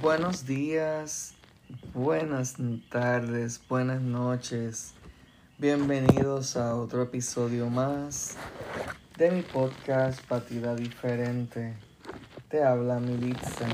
[0.00, 1.34] Buenos días,
[1.92, 2.56] buenas
[2.88, 4.94] tardes, buenas noches.
[5.58, 8.38] Bienvenidos a otro episodio más
[9.18, 11.76] de mi podcast Patida Diferente.
[12.48, 13.68] Te habla Militza.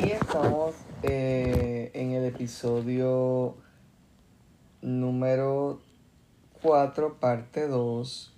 [0.00, 3.56] Y estamos eh, en el episodio
[4.80, 5.80] número
[6.62, 8.36] 4, parte 2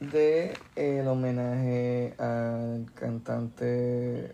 [0.00, 4.32] de el homenaje al cantante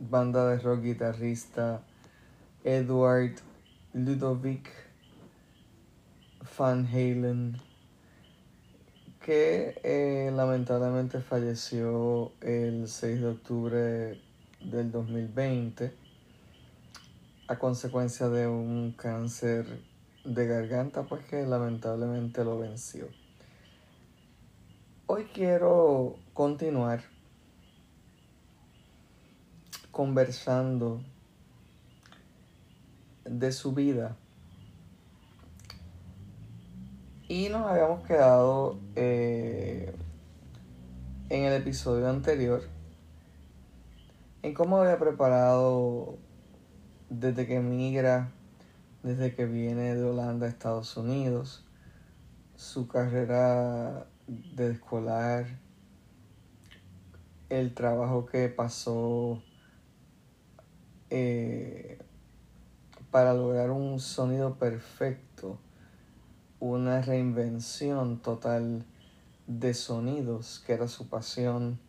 [0.00, 1.82] banda de rock guitarrista
[2.64, 3.36] Edward
[3.92, 4.68] Ludovic
[6.58, 7.60] Van Halen
[9.24, 14.20] que eh, lamentablemente falleció el 6 de octubre
[14.60, 15.94] del 2020
[17.46, 19.64] a consecuencia de un cáncer
[20.24, 23.19] de garganta pues que lamentablemente lo venció.
[25.12, 27.00] Hoy quiero continuar
[29.90, 31.02] conversando
[33.24, 34.16] de su vida.
[37.26, 39.92] Y nos habíamos quedado eh,
[41.28, 42.62] en el episodio anterior
[44.44, 46.18] en cómo había preparado
[47.08, 48.30] desde que emigra,
[49.02, 51.64] desde que viene de Holanda a Estados Unidos,
[52.54, 55.44] su carrera de escolar,
[57.48, 59.42] el trabajo que pasó
[61.10, 61.98] eh,
[63.10, 65.58] para lograr un sonido perfecto,
[66.60, 68.84] una reinvención total
[69.48, 71.80] de sonidos, que era su pasión,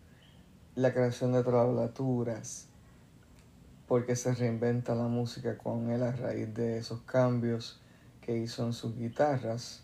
[0.74, 2.70] la creación de tablaturas,
[3.88, 7.80] porque se reinventa la música con él a raíz de esos cambios
[8.22, 9.84] que hizo en sus guitarras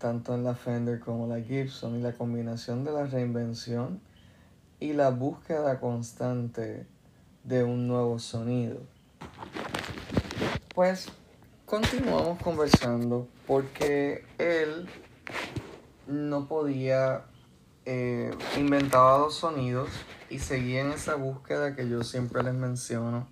[0.00, 4.00] tanto en la Fender como la Gibson, y la combinación de la reinvención
[4.80, 6.86] y la búsqueda constante
[7.44, 8.80] de un nuevo sonido.
[10.74, 11.06] Pues
[11.66, 14.88] continuamos conversando porque él
[16.06, 17.26] no podía,
[17.84, 19.90] eh, inventaba dos sonidos
[20.30, 23.28] y seguía en esa búsqueda que yo siempre les menciono,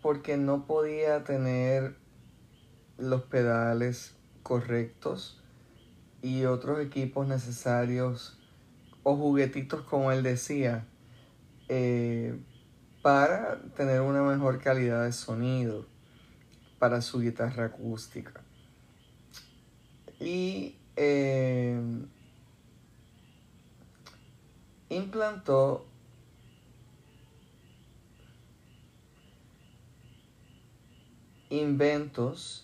[0.00, 1.98] porque no podía tener
[2.96, 5.42] los pedales correctos
[6.22, 8.38] y otros equipos necesarios
[9.02, 10.86] o juguetitos como él decía
[11.68, 12.38] eh,
[13.02, 15.86] para tener una mejor calidad de sonido
[16.78, 18.42] para su guitarra acústica.
[20.20, 21.80] Y eh,
[24.88, 25.86] implantó
[31.50, 32.63] inventos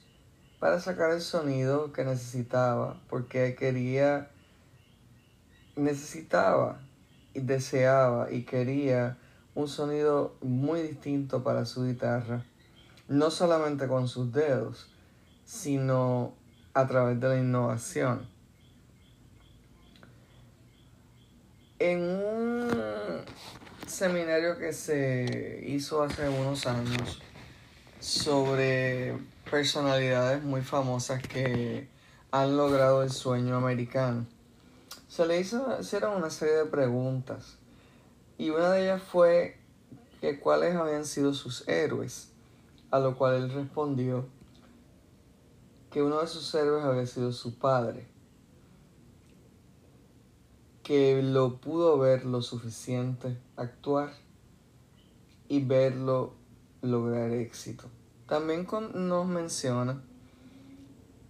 [0.60, 4.30] para sacar el sonido que necesitaba, porque quería,
[5.74, 6.80] necesitaba
[7.32, 9.16] y deseaba y quería
[9.54, 12.44] un sonido muy distinto para su guitarra,
[13.08, 14.90] no solamente con sus dedos,
[15.46, 16.34] sino
[16.74, 18.28] a través de la innovación.
[21.78, 22.68] En un
[23.86, 27.22] seminario que se hizo hace unos años
[27.98, 29.16] sobre
[29.50, 31.88] personalidades muy famosas que
[32.30, 34.24] han logrado el sueño americano.
[35.08, 37.56] Se le hizo, hicieron una serie de preguntas
[38.38, 39.58] y una de ellas fue
[40.20, 42.30] que cuáles habían sido sus héroes,
[42.92, 44.28] a lo cual él respondió
[45.90, 48.06] que uno de sus héroes había sido su padre,
[50.84, 54.12] que lo pudo ver lo suficiente actuar
[55.48, 56.34] y verlo
[56.82, 57.90] lograr éxito.
[58.30, 60.00] También nos menciona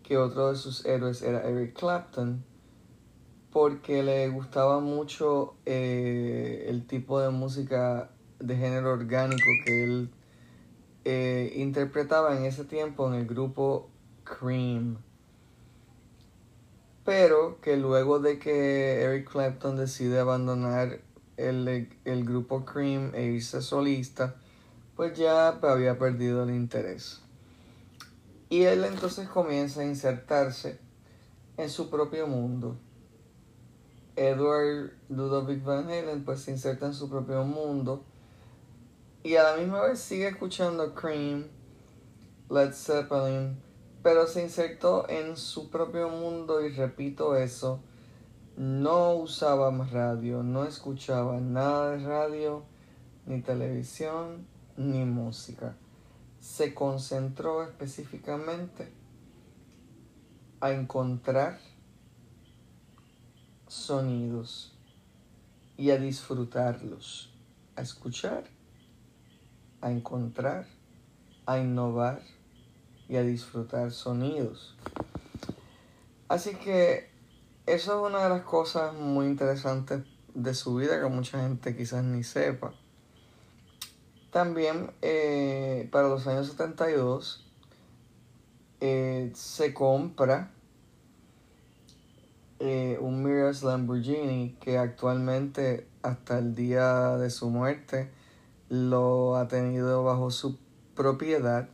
[0.02, 2.44] que otro de sus héroes era Eric Clapton,
[3.50, 10.10] porque le gustaba mucho eh, el tipo de música de género orgánico que él
[11.06, 13.88] eh, interpretaba en ese tiempo en el grupo
[14.24, 14.98] Cream.
[17.06, 21.00] Pero que luego de que Eric Clapton decide abandonar
[21.38, 24.36] el, el grupo Cream e irse solista,
[25.00, 27.22] pues ya había perdido el interés.
[28.50, 30.78] Y él entonces comienza a insertarse
[31.56, 32.76] en su propio mundo.
[34.14, 38.04] Edward Ludovic Van Halen pues se inserta en su propio mundo
[39.22, 41.46] y a la misma vez sigue escuchando Cream,
[42.50, 43.58] Led Zeppelin,
[44.02, 47.80] pero se insertó en su propio mundo y repito eso,
[48.58, 52.64] no usaba más radio, no escuchaba nada de radio
[53.24, 54.49] ni televisión
[54.80, 55.76] ni música.
[56.40, 58.90] Se concentró específicamente
[60.60, 61.58] a encontrar
[63.66, 64.78] sonidos
[65.76, 67.32] y a disfrutarlos,
[67.76, 68.44] a escuchar,
[69.82, 70.66] a encontrar,
[71.46, 72.22] a innovar
[73.08, 74.76] y a disfrutar sonidos.
[76.28, 77.10] Así que
[77.66, 80.04] eso es una de las cosas muy interesantes
[80.34, 82.72] de su vida que mucha gente quizás ni sepa.
[84.30, 87.46] También eh, para los años 72
[88.80, 90.52] eh, se compra
[92.60, 98.10] eh, un Mirror's Lamborghini que actualmente hasta el día de su muerte
[98.68, 100.58] lo ha tenido bajo su
[100.94, 101.68] propiedad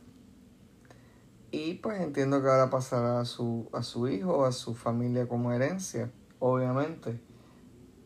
[1.51, 5.53] y pues entiendo que ahora pasará a su, a su hijo, a su familia como
[5.53, 7.19] herencia, obviamente.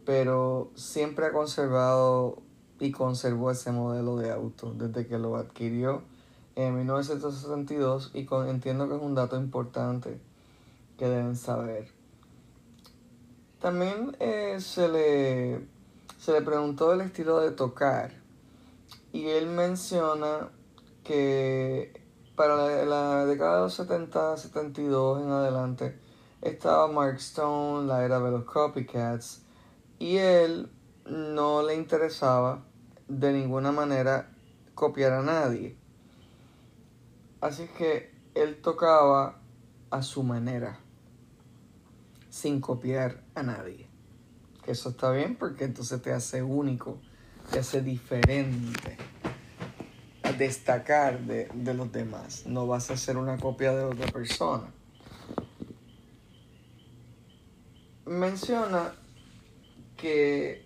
[0.05, 2.43] Pero siempre ha conservado
[2.81, 6.01] y conservó ese modelo de auto desde que lo adquirió
[6.55, 10.19] en 1962 y con, entiendo que es un dato importante
[10.97, 11.87] que deben saber.
[13.59, 15.67] También eh, se, le,
[16.17, 18.13] se le preguntó el estilo de tocar
[19.13, 20.49] y él menciona
[21.03, 22.01] que
[22.35, 25.99] para la, década de los 70, 72 en adelante,
[26.41, 29.43] estaba Mark Stone, la era de los copycats,
[29.99, 30.71] y él
[31.05, 32.63] no le interesaba
[33.19, 34.29] de ninguna manera
[34.73, 35.77] copiar a nadie.
[37.41, 39.39] Así que él tocaba
[39.89, 40.79] a su manera,
[42.29, 43.87] sin copiar a nadie.
[44.63, 46.99] Que eso está bien porque entonces te hace único,
[47.51, 48.97] te hace diferente
[50.37, 52.45] destacar de, los demás.
[52.45, 54.73] No vas a ser una copia de otra persona.
[58.05, 58.93] Menciona
[59.97, 60.65] que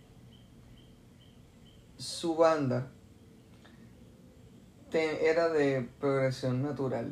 [2.06, 2.92] su banda
[5.00, 7.12] era de progresión natural.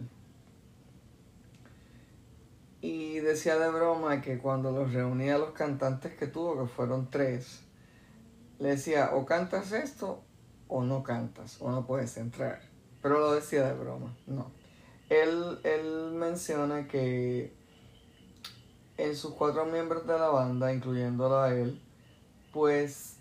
[2.81, 7.09] Y decía de broma que cuando los reunía a los cantantes que tuvo, que fueron
[7.09, 7.61] tres,
[8.59, 10.21] le decía, o cantas esto
[10.67, 12.61] o no cantas o no puedes entrar.
[13.01, 14.51] Pero lo decía de broma, no.
[15.09, 17.53] Él, él menciona que
[18.97, 21.81] en sus cuatro miembros de la banda, incluyéndolo a él,
[22.51, 23.12] pues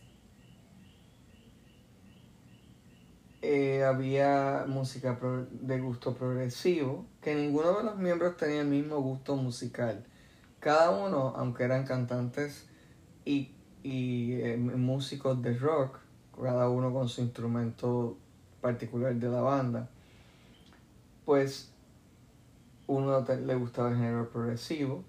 [3.43, 5.19] eh, había música
[5.51, 10.07] de gusto progresivo, que ninguno de los miembros tenía el mismo gusto musical.
[10.61, 12.69] Cada uno, aunque eran cantantes
[13.25, 13.51] y,
[13.83, 15.99] y eh, músicos de rock,
[16.41, 18.17] cada uno con su instrumento
[18.61, 19.91] particular de la banda,
[21.25, 21.73] pues
[22.87, 25.03] uno le gustaba el género progresivo,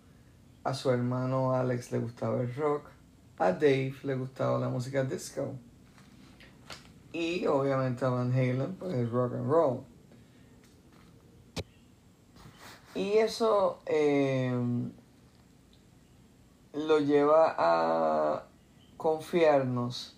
[0.64, 2.90] a su hermano Alex le gustaba el rock,
[3.38, 5.54] a Dave le gustaba la música disco
[7.14, 9.84] y obviamente a Van Halen pues el rock and roll.
[12.96, 14.92] Y eso em,
[16.74, 18.44] lo lleva a
[18.98, 20.16] confiarnos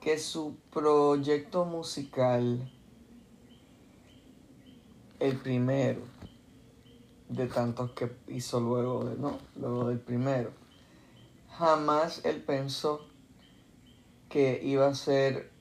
[0.00, 2.72] que su proyecto musical,
[5.18, 6.02] el primero
[7.28, 10.50] de tantos que hizo luego de, no, luego del primero,
[11.50, 13.06] jamás él pensó
[14.28, 15.57] que iba a ser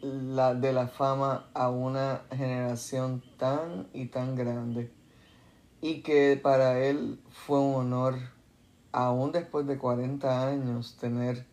[0.00, 4.90] la de la fama a una generación tan y tan grande
[5.80, 8.18] y que para él fue un honor
[8.92, 11.46] aún después de 40 años tener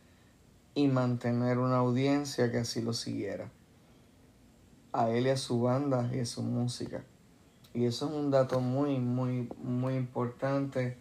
[0.73, 3.49] y mantener una audiencia que así lo siguiera.
[4.91, 7.03] A él y a su banda y a su música.
[7.73, 10.97] Y eso es un dato muy, muy, muy importante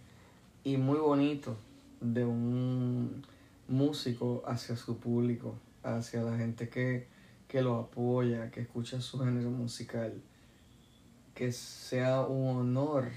[0.64, 1.56] y muy bonito
[2.00, 3.24] de un
[3.68, 7.06] músico hacia su público, hacia la gente que,
[7.54, 10.20] que lo apoya, que escucha su género musical.
[11.36, 13.12] Que sea un honor.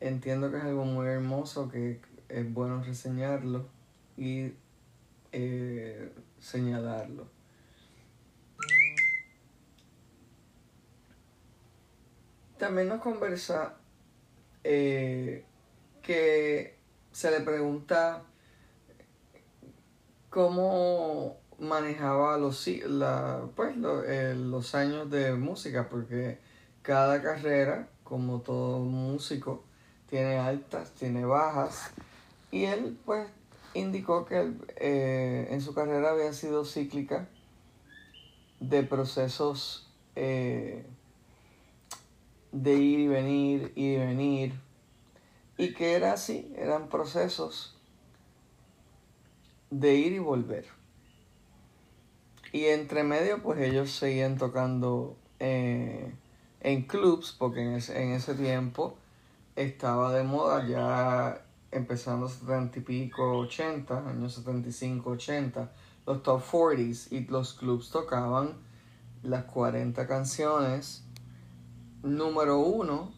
[0.00, 3.68] Entiendo que es algo muy hermoso, que es bueno reseñarlo
[4.16, 4.52] y
[5.30, 7.28] eh, señalarlo.
[12.58, 13.76] También nos conversa
[14.64, 15.44] eh,
[16.02, 16.76] que
[17.12, 18.24] se le pregunta
[20.30, 26.38] cómo manejaba los, la, pues, eh, los años de música, porque
[26.82, 29.64] cada carrera, como todo músico,
[30.08, 31.90] tiene altas, tiene bajas,
[32.50, 33.28] y él pues
[33.74, 37.28] indicó que eh, en su carrera había sido cíclica
[38.60, 40.86] de procesos eh,
[42.52, 44.54] de ir y venir, ir y venir,
[45.58, 47.76] y que era así, eran procesos
[49.70, 50.75] de ir y volver.
[52.56, 56.10] Y entre medio, pues ellos seguían tocando eh,
[56.62, 58.96] en clubs, porque en ese, en ese tiempo
[59.56, 65.70] estaba de moda ya empezando 70 y pico, 80, años 75, 80,
[66.06, 68.54] los top 40s y los clubs tocaban
[69.22, 71.04] las 40 canciones.
[72.02, 73.12] Número uno,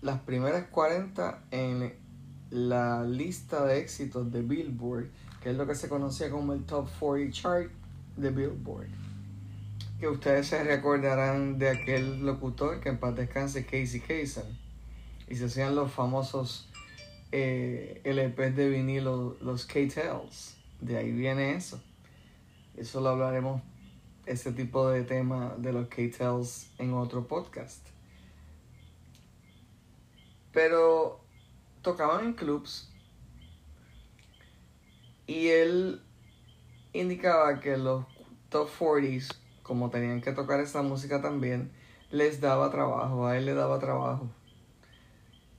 [0.00, 1.92] las primeras 40 en
[2.50, 5.08] la lista de éxitos de Billboard,
[5.42, 7.79] que es lo que se conocía como el Top 40 Chart
[8.20, 8.88] de Billboard.
[9.98, 14.44] Que ustedes se recordarán de aquel locutor que en paz descanse Casey Kasem.
[15.28, 16.68] Y se hacían los famosos
[17.32, 20.56] eh, LPs de vinilo, los K-Tales.
[20.80, 21.82] De ahí viene eso.
[22.76, 23.62] Eso lo hablaremos,
[24.26, 27.86] ese tipo de tema de los K-Tales en otro podcast.
[30.52, 31.20] Pero
[31.82, 32.90] tocaban en clubs
[35.26, 36.02] y él
[36.92, 38.04] indicaba que los
[38.50, 41.70] top 40s, como tenían que tocar esa música también,
[42.10, 44.28] les daba trabajo, a él le daba trabajo.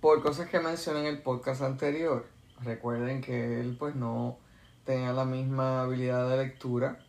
[0.01, 2.27] Por cosas que mencioné en el podcast anterior.
[2.61, 4.37] Recuerden que él pues no
[4.83, 6.99] tenía la misma habilidad de lectura.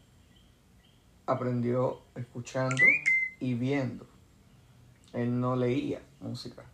[1.27, 2.85] Aprendió escuchando
[3.41, 4.07] y viendo.
[5.13, 6.65] Él no leía música.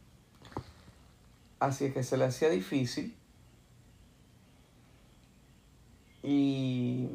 [1.60, 3.16] Así es que se le hacía difícil.
[6.22, 7.08] Y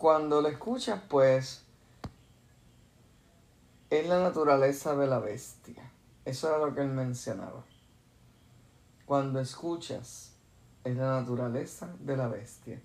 [0.00, 1.62] cuando lo escuchas, pues
[3.90, 5.92] es la naturaleza de la bestia.
[6.24, 7.66] Eso era lo que él mencionaba.
[9.04, 10.32] Cuando escuchas,
[10.84, 12.80] es la naturaleza de la bestia.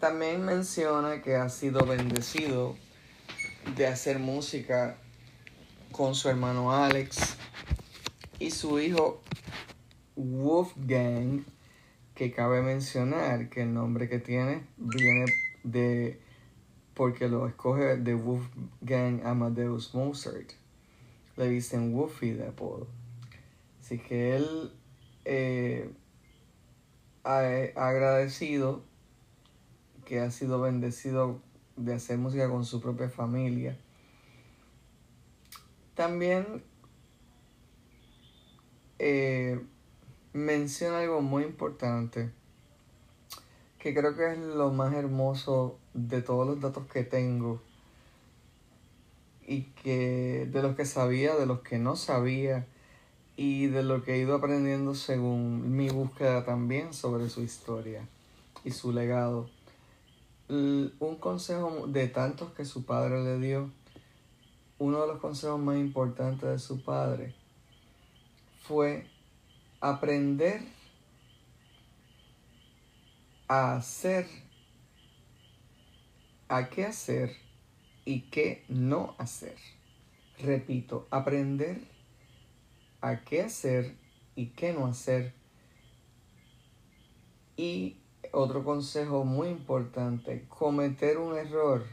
[0.00, 2.74] También menciona que ha sido bendecido
[3.76, 4.96] de hacer música
[5.90, 7.36] con su hermano Alex
[8.38, 9.20] y su hijo
[10.16, 11.44] Wolfgang,
[12.14, 15.26] que cabe mencionar que el nombre que tiene viene
[15.64, 16.20] de
[16.94, 20.52] porque lo escoge de Wolfgang Amadeus Mozart.
[21.36, 22.86] Le dicen Wolfie de apodo.
[23.80, 24.72] Así que él
[25.24, 25.90] eh,
[27.24, 27.40] ha,
[27.76, 28.84] ha agradecido
[30.04, 31.40] que ha sido bendecido
[31.76, 33.78] de hacer música con su propia familia
[35.94, 36.62] también
[38.98, 39.60] eh,
[40.32, 42.30] menciona algo muy importante
[43.78, 47.60] que creo que es lo más hermoso de todos los datos que tengo
[49.46, 52.66] y que de los que sabía, de los que no sabía
[53.36, 58.06] y de lo que he ido aprendiendo según mi búsqueda también sobre su historia
[58.64, 59.50] y su legado.
[60.48, 63.70] Un consejo de tantos que su padre le dio
[64.78, 67.34] uno de los consejos más importantes de su padre
[68.62, 69.06] fue
[69.82, 70.62] aprender
[73.48, 74.26] a hacer,
[76.48, 77.32] a qué hacer
[78.04, 79.56] y qué no hacer.
[80.38, 81.88] Repito, aprender
[83.00, 83.96] a qué hacer
[84.36, 85.34] y qué no hacer.
[87.56, 87.96] Y
[88.30, 91.84] otro consejo muy importante, cometer un error.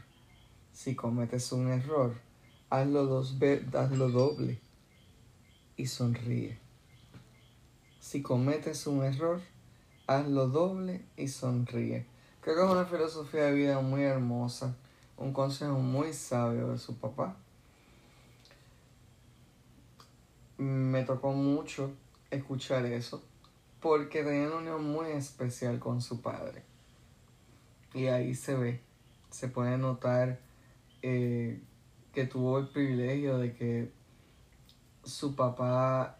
[0.72, 2.20] Si cometes un error,
[2.70, 3.36] hazlo, dos
[3.74, 4.60] hazlo doble
[5.76, 6.69] y sonríe.
[8.10, 9.40] Si cometes un error,
[10.08, 12.06] hazlo doble y sonríe.
[12.40, 14.74] Creo que es una filosofía de vida muy hermosa,
[15.16, 17.36] un consejo muy sabio de su papá.
[20.58, 21.92] Me tocó mucho
[22.32, 23.22] escuchar eso
[23.80, 26.64] porque tenía una unión muy especial con su padre.
[27.94, 28.80] Y ahí se ve,
[29.30, 30.40] se puede notar
[31.02, 31.62] eh,
[32.12, 33.92] que tuvo el privilegio de que
[35.04, 36.16] su papá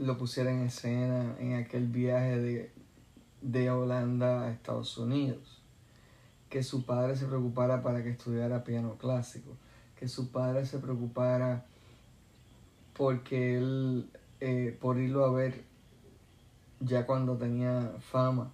[0.00, 2.72] lo pusiera en escena en aquel viaje de,
[3.42, 5.60] de Holanda a Estados Unidos,
[6.48, 9.56] que su padre se preocupara para que estudiara piano clásico,
[9.98, 11.66] que su padre se preocupara
[12.94, 15.64] porque él, eh, por irlo a ver
[16.80, 18.52] ya cuando tenía fama,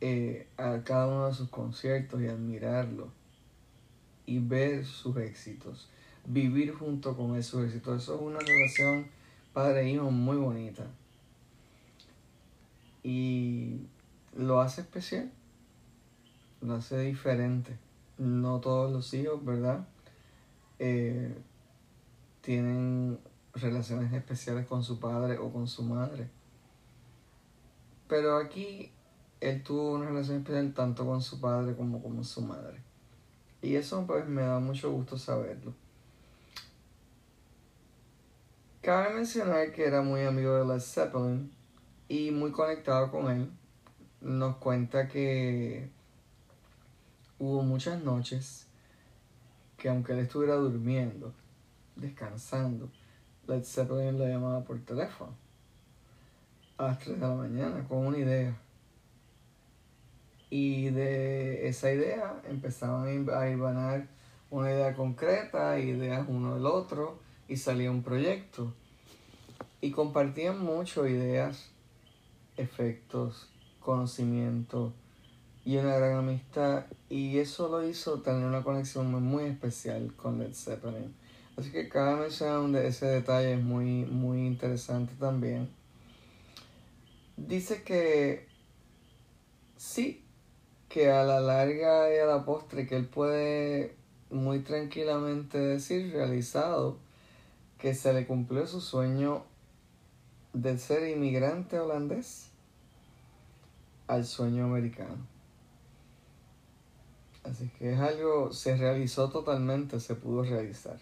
[0.00, 3.08] eh, a cada uno de sus conciertos y admirarlo
[4.24, 5.90] y ver sus éxitos,
[6.24, 8.02] vivir junto con esos éxitos.
[8.02, 9.15] Eso es una relación
[9.56, 10.84] padre-hijo muy bonita.
[13.02, 13.86] Y
[14.36, 15.32] lo hace especial,
[16.60, 17.78] lo hace diferente.
[18.18, 19.88] No todos los hijos, ¿verdad?
[20.78, 21.34] Eh,
[22.42, 23.18] tienen
[23.54, 26.28] relaciones especiales con su padre o con su madre.
[28.08, 28.92] Pero aquí
[29.40, 32.82] él tuvo una relación especial tanto con su padre como con su madre.
[33.62, 35.85] Y eso pues me da mucho gusto saberlo.
[38.86, 41.50] Cabe mencionar que era muy amigo de Led Zeppelin
[42.06, 43.50] y muy conectado con él.
[44.20, 45.90] Nos cuenta que
[47.40, 48.68] hubo muchas noches
[49.76, 51.32] que aunque él estuviera durmiendo,
[51.96, 52.88] descansando,
[53.48, 55.34] Led Zeppelin lo llamaba por teléfono
[56.78, 58.56] a las 3 de la mañana con una idea.
[60.48, 64.06] Y de esa idea empezaban a ibanar
[64.48, 68.72] una idea concreta, ideas uno del otro, y salía un proyecto.
[69.80, 71.70] Y compartían mucho ideas,
[72.56, 73.48] efectos,
[73.80, 74.92] conocimiento
[75.64, 76.86] y una gran amistad.
[77.08, 81.14] Y eso lo hizo tener una conexión muy especial con Led Zeppelin.
[81.56, 85.68] Así que cada mención de ese detalle es muy, muy interesante también.
[87.36, 88.46] Dice que
[89.76, 90.24] sí,
[90.88, 93.94] que a la larga y a la postre que él puede
[94.30, 96.98] muy tranquilamente decir realizado
[97.78, 99.44] que se le cumplió su sueño
[100.52, 102.50] de ser inmigrante holandés
[104.06, 105.26] al sueño americano.
[107.44, 110.98] Así que es algo, se realizó totalmente, se pudo realizar.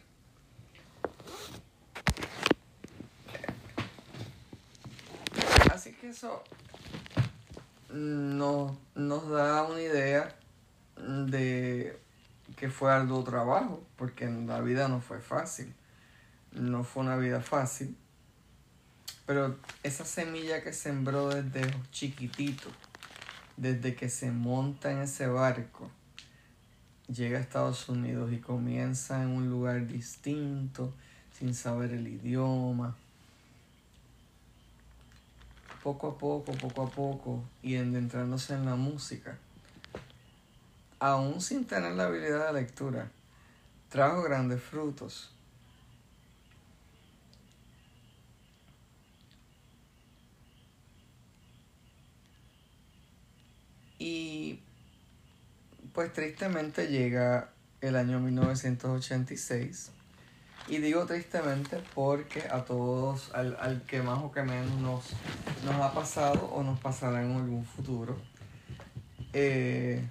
[5.72, 6.42] Así que eso
[7.90, 10.36] no, nos da una idea
[10.96, 11.98] de
[12.56, 15.74] que fue arduo trabajo, porque en la vida no fue fácil.
[16.54, 17.96] No fue una vida fácil.
[19.26, 22.68] Pero esa semilla que sembró desde chiquitito,
[23.56, 25.90] desde que se monta en ese barco,
[27.08, 30.92] llega a Estados Unidos y comienza en un lugar distinto,
[31.38, 32.94] sin saber el idioma.
[35.82, 39.36] Poco a poco, poco a poco, y adentrándose en la música,
[40.98, 43.10] aún sin tener la habilidad de lectura,
[43.88, 45.33] trajo grandes frutos.
[54.04, 54.60] Y
[55.94, 57.48] pues tristemente llega
[57.80, 59.92] el año 1986.
[60.68, 65.04] Y digo tristemente porque a todos, al, que más o que menos nos,
[65.64, 68.18] nos ha pasado o nos pasará en algún futuro,
[69.32, 70.06] eh,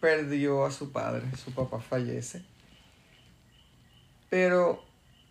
[0.00, 2.42] perdió a su padre, su papá fallece.
[4.30, 4.82] Pero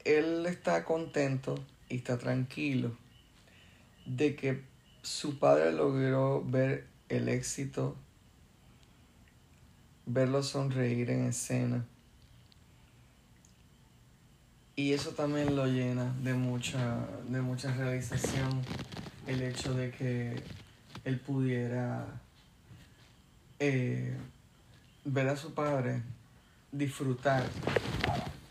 [0.03, 1.55] él está contento
[1.89, 2.95] y está tranquilo
[4.05, 4.61] de que
[5.01, 7.95] su padre logró ver el éxito
[10.05, 11.85] verlo sonreír en escena.
[14.75, 18.61] Y eso también lo llena de mucha, de mucha realización,
[19.25, 20.43] el hecho de que
[21.05, 22.05] él pudiera
[23.59, 24.17] eh,
[25.05, 26.01] ver a su padre
[26.71, 27.47] disfrutar,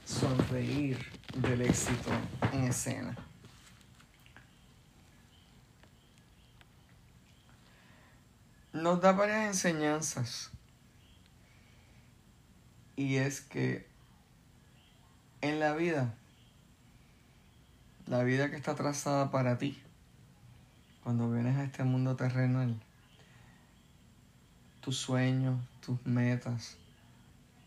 [0.06, 0.98] sonreír
[1.36, 2.10] del éxito
[2.52, 3.14] en escena.
[8.74, 10.50] Nos da varias enseñanzas
[12.96, 13.86] y es que
[15.42, 16.12] en la vida,
[18.08, 19.80] la vida que está trazada para ti,
[21.04, 22.76] cuando vienes a este mundo terrenal,
[24.80, 26.76] tus sueños, tus metas,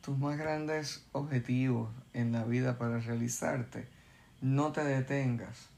[0.02, 3.88] tus más grandes objetivos en la vida para realizarte,
[4.42, 5.70] no te detengas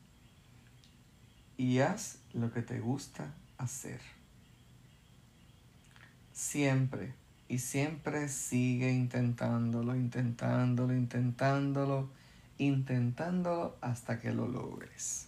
[1.55, 4.18] y haz lo que te gusta hacer.
[6.39, 7.11] Siempre
[7.49, 12.09] y siempre sigue intentándolo, intentándolo, intentándolo,
[12.57, 15.27] intentándolo hasta que lo logres.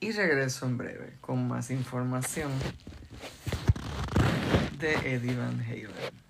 [0.00, 2.50] Y regreso en breve con más información
[4.80, 6.27] de Eddie Van Halen.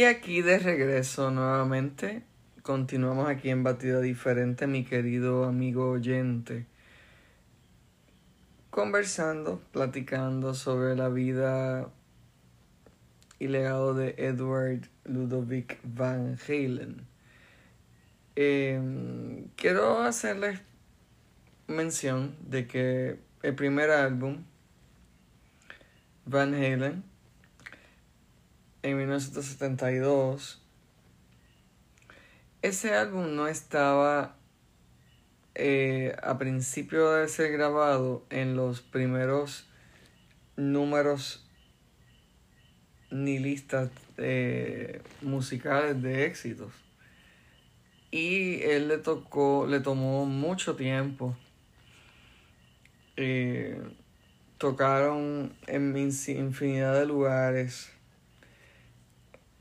[0.00, 2.22] Y aquí de regreso nuevamente.
[2.62, 6.64] Continuamos aquí en Batida Diferente, mi querido amigo oyente.
[8.70, 11.90] Conversando, platicando sobre la vida
[13.38, 17.06] y legado de Edward Ludovic Van Halen.
[18.36, 20.62] Em, quiero hacerles
[21.66, 24.44] mención de que el primer álbum,
[26.24, 27.09] Van Halen,
[28.82, 30.62] en 1972,
[32.62, 34.36] ese álbum no estaba
[35.54, 39.68] eh, a principio de ser grabado en los primeros
[40.56, 41.46] números
[43.10, 46.72] ni listas eh, musicales de éxitos.
[48.10, 51.36] Y él le tocó, le tomó mucho tiempo.
[53.16, 53.80] Eh,
[54.58, 57.92] tocaron en infinidad de lugares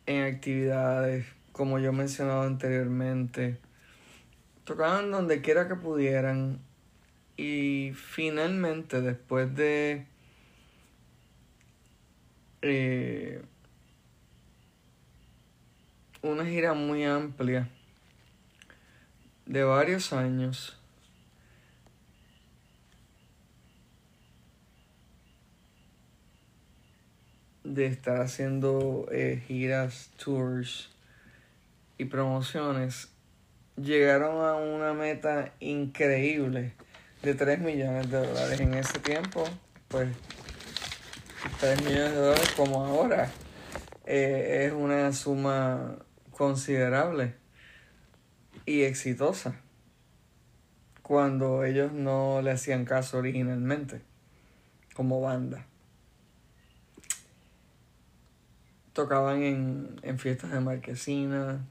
[0.09, 3.59] en actividades, como yo he mencionado anteriormente.
[4.63, 6.59] Tocaban donde quiera que pudieran.
[7.37, 10.07] Y finalmente, después de
[12.63, 13.43] eh,
[16.23, 17.69] una gira muy amplia
[19.45, 20.78] de varios años,
[27.69, 30.89] de estar haciendo eh, giras, tours
[31.97, 33.09] y promociones,
[33.75, 36.73] llegaron a una meta increíble
[37.21, 39.43] de 3 millones de dólares en ese tiempo,
[39.87, 40.09] pues
[41.59, 43.29] 3 millones de dólares como ahora
[44.05, 45.97] eh, es una suma
[46.31, 47.35] considerable
[48.65, 49.61] y exitosa
[51.03, 54.01] cuando ellos no le hacían caso originalmente
[54.95, 55.68] como banda.
[58.99, 61.65] Tocaban en, en fiestas de marquesina,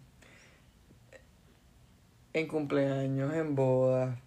[2.33, 4.19] en cumpleaños, en bodas,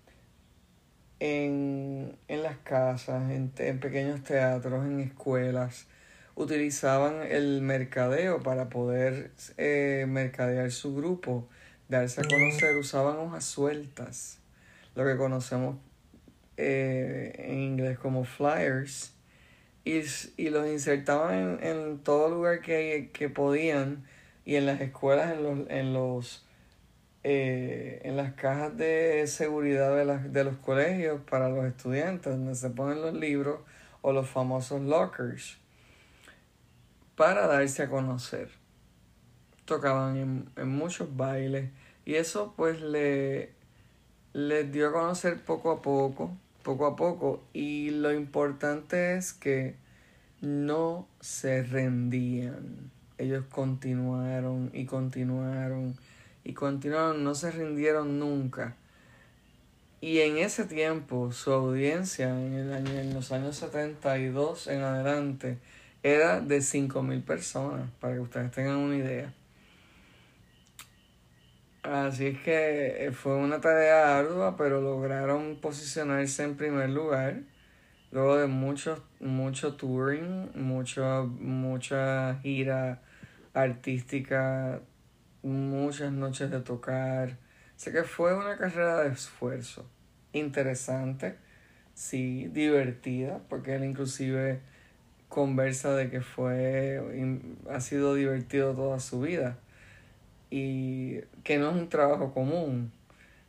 [1.19, 5.87] en, en las casas, en, pequeños teatros, en escuelas.
[6.35, 11.49] Utilizaban el mercadeo para poder eh, mercadear su grupo,
[11.89, 12.77] darse a conocer.
[12.77, 14.37] Usaban hojas sueltas,
[14.93, 15.77] lo que conocemos
[16.55, 19.15] eh, en inglés como flyers
[19.83, 20.01] y,
[20.37, 24.05] y los insertaban en, en, todo lugar que, que, podían
[24.45, 26.45] y en las escuelas, en los, en los
[27.23, 32.55] eh, en las cajas de seguridad de, las, de los colegios para los estudiantes, donde
[32.55, 33.59] se ponen los libros
[34.01, 35.57] o los famosos lockers,
[37.15, 38.49] para darse a conocer.
[39.65, 41.69] Tocaban en, en muchos bailes
[42.05, 43.51] y eso pues le
[44.33, 47.43] les dio a conocer poco a poco poco a poco.
[47.53, 49.75] Y lo importante es que
[50.41, 52.91] no se rendían.
[53.17, 55.95] Ellos continuaron y continuaron
[56.43, 58.75] y continuaron, no se rindieron nunca.
[60.01, 65.59] Y en ese tiempo su audiencia en, el año, en los años 72 en adelante
[66.01, 69.31] era de 5.000 personas, para que ustedes tengan una idea.
[71.83, 77.41] Así es que eh, fue una tarea ardua, pero lograron posicionarse en primer lugar.
[78.11, 83.01] Luego de mucho, mucho touring, mucho, mucha gira
[83.55, 84.81] artística,
[85.41, 87.37] muchas noches de tocar.
[87.77, 89.89] Sé que fue una carrera de esfuerzo.
[90.33, 91.37] Interesante,
[91.95, 94.59] sí, divertida, porque él inclusive
[95.29, 97.01] conversa de que fue,
[97.71, 99.57] ha sido divertido toda su vida
[100.51, 102.91] y que no es un trabajo común,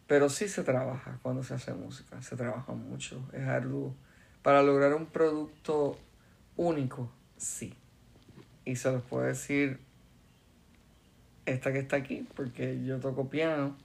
[0.07, 3.93] pero sí se trabaja cuando se hace música, se trabaja mucho, es arduo.
[4.43, 5.99] Para lograr un producto
[6.57, 7.75] único, sí.
[8.65, 9.81] Y se los puedo decir
[11.45, 13.77] esta que está aquí, porque yo toco piano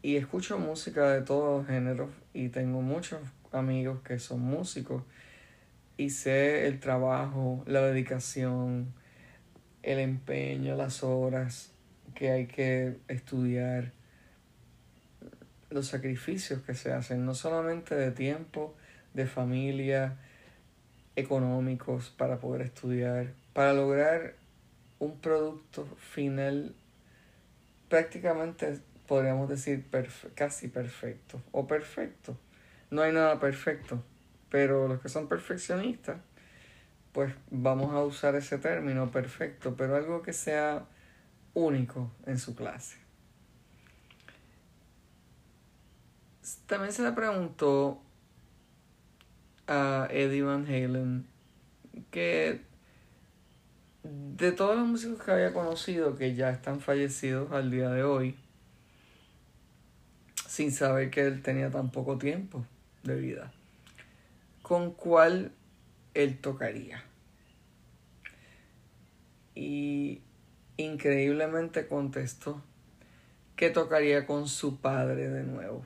[0.00, 5.02] y escucho música de todos géneros y tengo muchos amigos que son músicos
[5.96, 8.92] y sé el trabajo, la dedicación,
[9.82, 11.73] el empeño, las horas
[12.14, 13.92] que hay que estudiar
[15.70, 18.74] los sacrificios que se hacen, no solamente de tiempo,
[19.12, 20.16] de familia,
[21.16, 24.34] económicos para poder estudiar, para lograr
[24.98, 26.74] un producto final
[27.88, 29.84] prácticamente podríamos decir
[30.34, 32.36] casi perfecto o perfecto.
[32.90, 34.02] No hay nada perfecto,
[34.50, 36.16] pero los que son perfeccionistas,
[37.12, 40.86] pues vamos a usar ese término perfecto, pero algo que sea
[41.54, 42.98] único en su clase.
[46.66, 48.02] También se le preguntó
[49.66, 51.26] a Eddie Van Halen
[52.10, 52.60] que
[54.02, 58.36] de todos los músicos que había conocido que ya están fallecidos al día de hoy,
[60.46, 62.66] sin saber que él tenía tan poco tiempo
[63.02, 63.52] de vida,
[64.62, 65.52] ¿con cuál
[66.12, 67.02] él tocaría?
[69.54, 70.20] Y
[70.76, 72.62] increíblemente contestó
[73.56, 75.84] que tocaría con su padre de nuevo.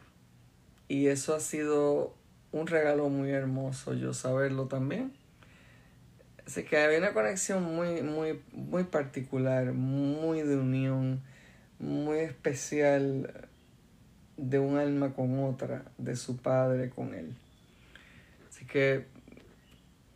[0.88, 2.14] Y eso ha sido
[2.52, 5.12] un regalo muy hermoso yo saberlo también.
[6.46, 11.20] Así que había una conexión muy, muy, muy particular, muy de unión,
[11.78, 13.48] muy especial
[14.38, 17.34] de un alma con otra, de su padre con él.
[18.48, 19.04] Así que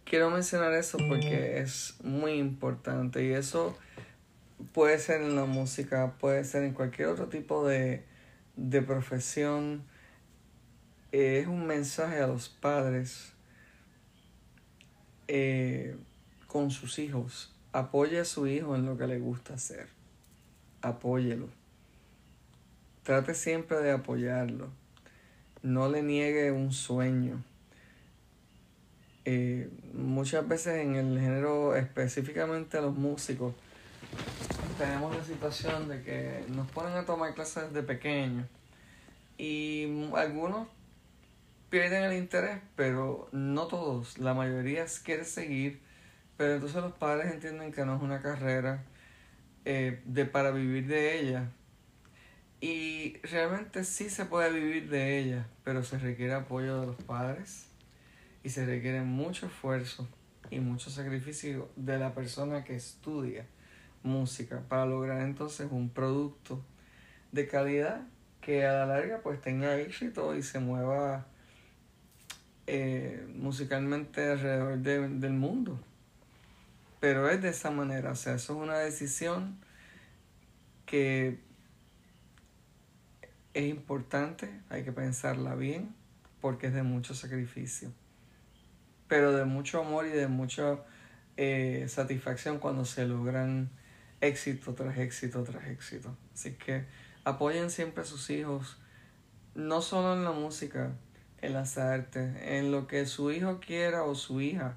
[0.05, 3.77] quiero mencionar eso porque es muy importante y eso
[4.73, 8.05] puede ser en la música, puede ser en cualquier otro tipo de,
[8.57, 9.83] de profesión.
[11.13, 13.33] Eh, es un mensaje a los padres
[15.29, 15.97] eh,
[16.47, 19.89] con sus hijos apoye a su hijo en lo que le gusta hacer.
[20.83, 21.49] Apóyelo.
[23.03, 24.69] Trate siempre de apoyarlo.
[25.63, 27.43] No le niegue un sueño.
[29.25, 33.55] Eh, muchas veces en el género, específicamente a los músicos,
[34.79, 38.47] tenemos la situación de que nos ponen a tomar clases desde pequeños
[39.39, 40.67] y algunos
[41.71, 45.81] pierden el interés, pero no todos, la mayoría quiere seguir,
[46.37, 48.85] pero entonces los padres entienden que no es una carrera
[49.65, 51.51] eh, de para vivir de ella.
[52.61, 57.67] Y realmente sí se puede vivir de ella, pero se requiere apoyo de los padres
[58.45, 60.09] y se requiere mucho esfuerzo
[60.51, 63.47] y mucho sacrificio de la persona que estudia
[64.03, 66.63] música para lograr entonces un producto
[67.33, 68.03] de calidad
[68.41, 71.27] que a la larga pues tenga éxito y se mueva
[72.67, 75.81] eh, musicalmente alrededor del mundo.
[77.01, 79.59] Pero es de esa manera, o sea, eso es una decisión
[80.87, 81.41] que
[83.55, 85.95] es importante, hay que pensarla bien,
[86.41, 87.93] porque es de mucho sacrificio,
[89.09, 90.79] pero de mucho amor y de mucha
[91.37, 93.71] eh, satisfacción cuando se logran
[94.23, 96.17] éxito tras éxito tras éxito.
[96.33, 96.87] Así que
[97.25, 98.79] apoyen siempre a sus hijos,
[99.55, 100.93] no solo en la música,
[101.43, 104.77] en las artes, en lo que su hijo quiera o su hija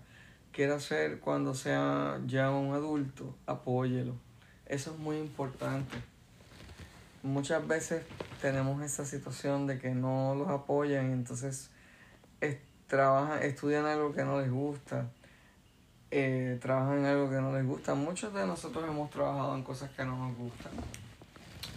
[0.52, 4.16] quiera hacer cuando sea ya un adulto, apóyelo.
[4.66, 5.96] Eso es muy importante.
[7.24, 8.04] Muchas veces
[8.42, 11.70] tenemos esa situación de que no los apoyan y entonces
[12.88, 15.10] trabajan, estudian algo que no les gusta,
[16.18, 17.94] eh, trabajan en algo que no les gusta.
[17.94, 20.72] Muchos de nosotros hemos trabajado en cosas que no nos gustan.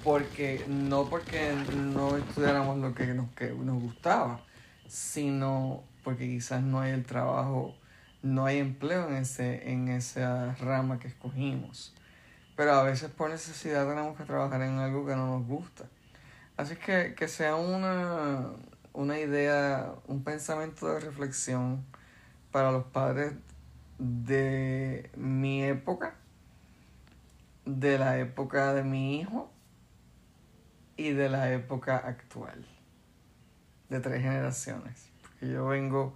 [0.05, 4.40] Porque, no porque no estudiáramos lo que nos, que nos gustaba,
[4.87, 7.74] sino porque quizás no hay el trabajo,
[8.22, 11.92] no hay empleo en, ese, en esa rama que escogimos.
[12.57, 15.87] Pero a veces por necesidad tenemos que trabajar en algo que no nos gusta.
[16.57, 18.51] Así que que sea una,
[18.92, 21.85] una idea, un pensamiento de reflexión
[22.53, 23.33] para los padres
[23.99, 26.15] de mi época,
[27.65, 29.51] de la época de mi hijo
[30.97, 32.67] y de la época actual
[33.89, 35.11] de tres generaciones.
[35.41, 36.15] Yo vengo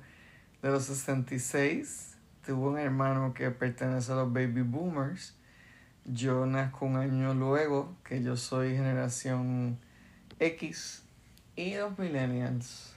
[0.63, 5.35] de los 66, tuve un hermano que pertenece a los baby boomers.
[6.05, 9.79] Yo nazco un año luego, que yo soy generación
[10.39, 11.05] X,
[11.55, 12.95] y los millennials,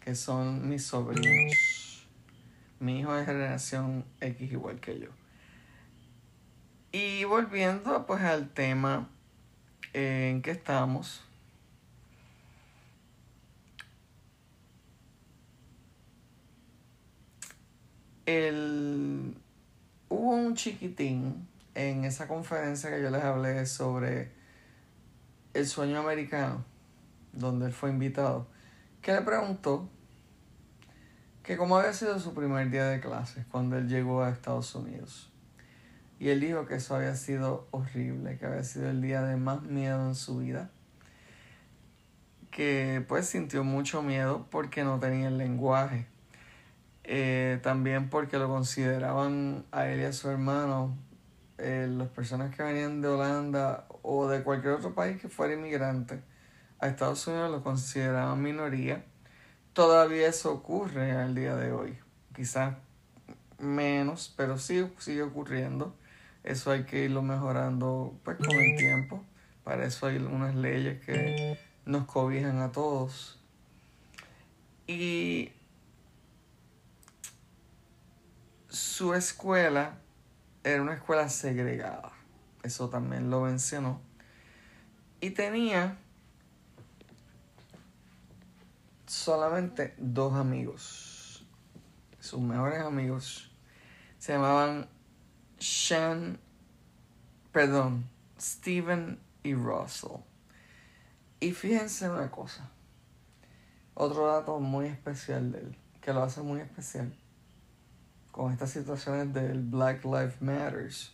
[0.00, 1.87] que son mis sobrinos.
[2.80, 5.08] Mi hijo es generación X igual que yo.
[6.92, 9.08] Y volviendo pues al tema
[9.92, 11.22] en que estamos,
[18.26, 19.34] el,
[20.08, 24.30] hubo un chiquitín en esa conferencia que yo les hablé sobre
[25.54, 26.64] el sueño americano,
[27.32, 28.46] donde él fue invitado,
[29.02, 29.88] que le preguntó
[31.48, 35.32] que cómo había sido su primer día de clases cuando él llegó a Estados Unidos.
[36.20, 39.62] Y él dijo que eso había sido horrible, que había sido el día de más
[39.62, 40.68] miedo en su vida.
[42.50, 46.06] Que pues sintió mucho miedo porque no tenía el lenguaje
[47.04, 50.98] eh, también porque lo consideraban a él y a su hermano,
[51.56, 56.20] eh, las personas que venían de Holanda o de cualquier otro país que fuera inmigrante
[56.78, 59.02] a Estados Unidos lo consideraban minoría.
[59.78, 61.96] Todavía eso ocurre al día de hoy.
[62.34, 62.74] Quizás
[63.60, 65.94] menos, pero sí sigue ocurriendo.
[66.42, 69.24] Eso hay que irlo mejorando pues con el tiempo.
[69.62, 73.38] Para eso hay unas leyes que nos cobijan a todos.
[74.88, 75.52] Y
[78.68, 79.98] su escuela
[80.64, 82.10] era una escuela segregada.
[82.64, 84.00] Eso también lo mencionó.
[85.20, 85.98] Y tenía
[89.08, 91.46] solamente dos amigos.
[92.20, 93.50] Sus mejores amigos
[94.18, 94.88] se llamaban
[95.58, 96.38] Sean,
[97.52, 98.08] perdón,
[98.40, 100.20] Steven y Russell.
[101.40, 102.70] Y fíjense una cosa,
[103.94, 107.12] otro dato muy especial de él, que lo hace muy especial
[108.38, 111.12] con estas situaciones del Black Lives Matters,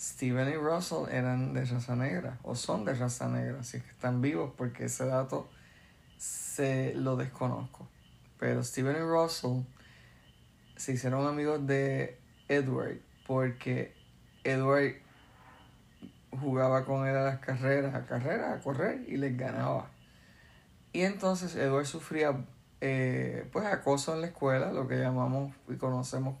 [0.00, 4.22] Steven y Russell eran de raza negra o son de raza negra, así que están
[4.22, 5.50] vivos porque ese dato
[6.20, 7.88] se lo desconozco.
[8.38, 9.62] Pero Steven y Russell
[10.76, 13.94] se hicieron amigos de Edward porque
[14.44, 14.96] Edward
[16.38, 19.90] jugaba con él a las carreras, a carreras, a correr y les ganaba.
[20.92, 22.44] Y entonces Edward sufría
[22.82, 26.36] eh, pues acoso en la escuela, lo que llamamos y conocemos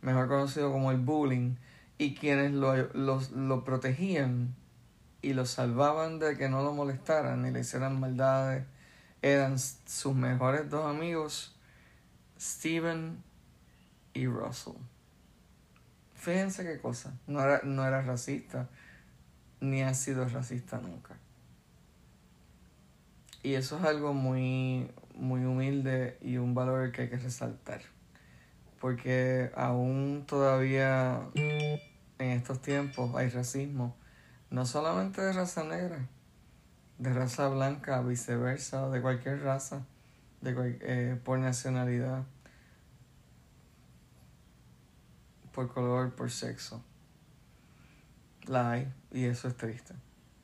[0.00, 1.54] mejor conocido como el bullying,
[1.96, 4.56] y quienes lo, lo protegían
[5.22, 8.64] y lo salvaban de que no lo molestaran ni le hicieran maldades
[9.32, 11.56] eran sus mejores dos amigos,
[12.38, 13.22] Steven
[14.14, 14.76] y Russell.
[16.14, 18.68] Fíjense qué cosa, no era, no era racista,
[19.60, 21.16] ni ha sido racista nunca.
[23.42, 27.80] Y eso es algo muy, muy humilde y un valor que hay que resaltar.
[28.80, 33.96] Porque aún todavía en estos tiempos hay racismo,
[34.50, 36.08] no solamente de raza negra,
[36.98, 39.84] de raza blanca, viceversa, de cualquier raza,
[40.40, 42.24] de eh, por nacionalidad,
[45.52, 46.82] por color, por sexo.
[48.46, 49.94] La hay y eso es triste.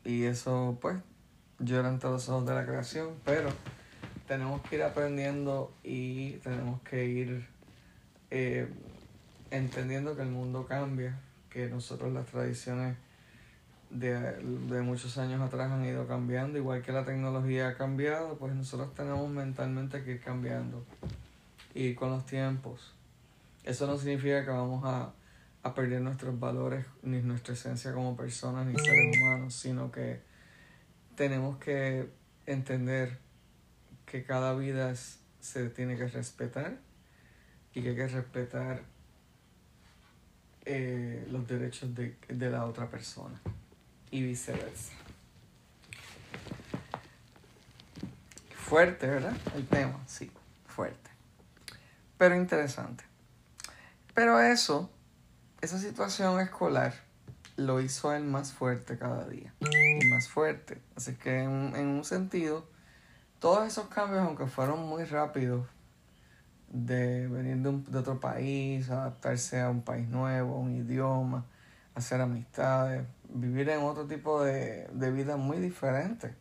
[0.05, 0.97] Y eso pues
[1.59, 3.51] lloran todos los ojos de la creación, pero
[4.27, 7.47] tenemos que ir aprendiendo y tenemos que ir
[8.31, 8.69] eh,
[9.51, 11.19] entendiendo que el mundo cambia,
[11.51, 12.97] que nosotros las tradiciones
[13.93, 18.95] de, muchos años atrás han ido cambiando, igual que la tecnología ha cambiado, pues nosotros
[18.95, 20.85] tenemos mentalmente que ir cambiando.
[21.75, 22.95] Y con los tiempos.
[23.65, 25.13] Eso no significa que vamos a,
[25.63, 30.21] a perder nuestros valores, ni nuestra esencia como personas, ni seres humanos, sino que
[31.15, 32.09] tenemos que
[32.47, 33.19] entender
[34.05, 34.95] que cada vida
[35.41, 36.79] se tiene que respetar
[37.75, 38.83] y que hay que respetar
[40.65, 43.41] eh, los derechos de, de la otra persona
[44.13, 44.93] y viceversa.
[48.55, 49.35] Fuerte, ¿verdad?
[49.57, 50.31] El tema, sí,
[50.67, 51.11] fuerte.
[52.17, 53.05] Pero interesante.
[54.15, 54.91] Pero eso,
[55.61, 56.95] esa situación escolar,
[57.57, 59.53] lo hizo él más fuerte cada día.
[59.61, 60.81] Y más fuerte.
[60.95, 62.67] Así que en, un sentido,
[63.41, 65.67] todos esos cambios, aunque fueron muy rápidos,
[66.69, 71.45] de venir de, de otro país, adaptarse a un país nuevo, un idioma,
[71.95, 76.35] hacer amistades, vivir en otro tipo de, vida muy diferente.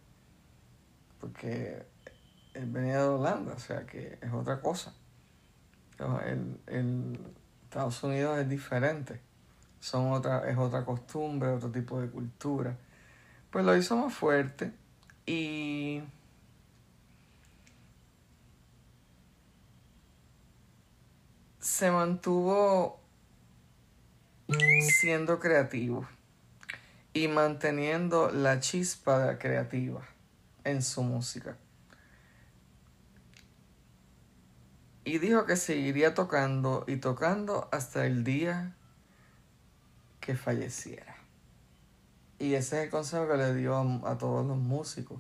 [1.20, 1.86] Porque
[2.54, 4.94] él venía de Holanda, o sea que es otra cosa.
[6.26, 7.20] El, el
[7.64, 9.22] Estados Unidos es diferente.
[9.80, 12.78] Son otra, es otra costumbre, otro tipo de cultura.
[13.50, 14.72] Pues lo hizo más fuerte
[15.26, 16.02] y
[21.60, 23.00] se mantuvo
[25.00, 26.08] siendo creativo
[27.14, 30.01] y manteniendo la chispa creativa
[30.64, 31.57] en su música.
[35.03, 38.76] Y dijo que seguiría tocando y tocando hasta el día
[40.20, 41.16] que falleciera.
[42.39, 45.20] Y ese es el consejo que le dio a, a todos los músicos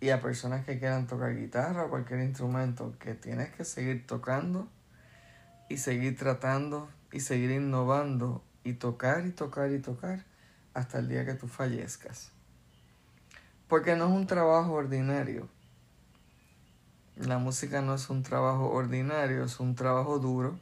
[0.00, 4.68] y a personas que quieran tocar guitarra o cualquier instrumento, que tienes que seguir tocando
[5.68, 10.24] y seguir tratando y seguir innovando y tocar y tocar y tocar
[10.74, 12.30] hasta el día que tú fallezcas.
[13.66, 15.48] Porque no es un trabajo ordinario.
[17.16, 20.58] La música no es un trabajo ordinario, es un trabajo duro.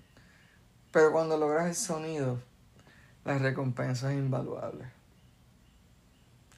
[0.93, 2.41] Pero cuando logras el sonido,
[3.25, 4.87] la recompensa es invaluable.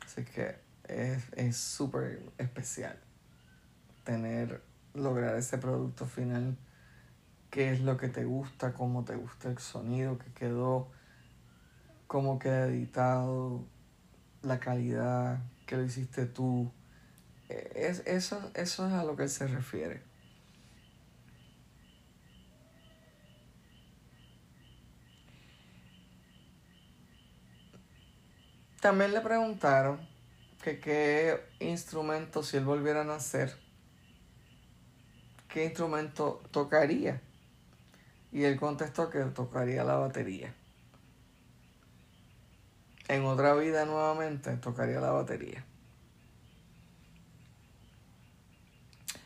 [0.05, 2.99] Así que es súper especial
[4.05, 4.63] tener,
[4.95, 6.57] lograr ese producto final
[7.51, 10.89] qué es lo que te gusta, cómo te gusta el sonido que quedó,
[12.09, 13.65] cómo queda editado,
[14.43, 16.73] la calidad, que lo hiciste tú.
[17.49, 20.03] E, es, eso, eso es a lo que se refiere.
[28.81, 30.01] También le preguntaron
[30.63, 33.55] que qué instrumento, si él volviera a nacer,
[35.49, 37.21] qué instrumento tocaría.
[38.31, 40.55] Y él contestó que tocaría la batería.
[43.09, 45.65] En otra vida nuevamente tocaría la batería.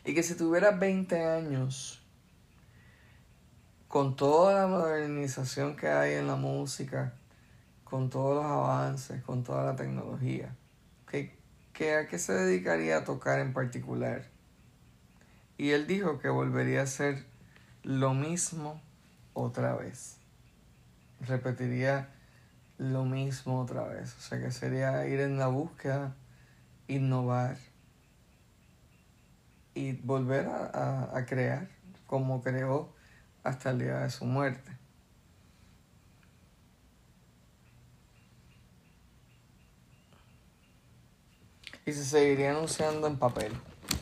[0.05, 2.01] Y que si tuviera 20 años,
[3.87, 7.13] con toda la modernización que hay en la música,
[7.83, 10.55] con todos los avances, con toda la tecnología,
[11.09, 11.37] que,
[11.73, 14.25] que a qué se dedicaría a tocar en particular.
[15.57, 17.25] Y él dijo que volvería a hacer
[17.83, 18.81] lo mismo
[19.33, 20.17] otra vez.
[21.21, 22.09] Repetiría
[22.77, 24.15] lo mismo otra vez.
[24.17, 26.15] O sea que sería ir en la búsqueda,
[26.87, 27.57] innovar
[29.75, 31.67] y volver a, crear
[32.05, 32.93] como creó
[33.43, 34.71] hasta el día de su muerte.
[41.85, 43.51] Y se seguiría anunciando en papel.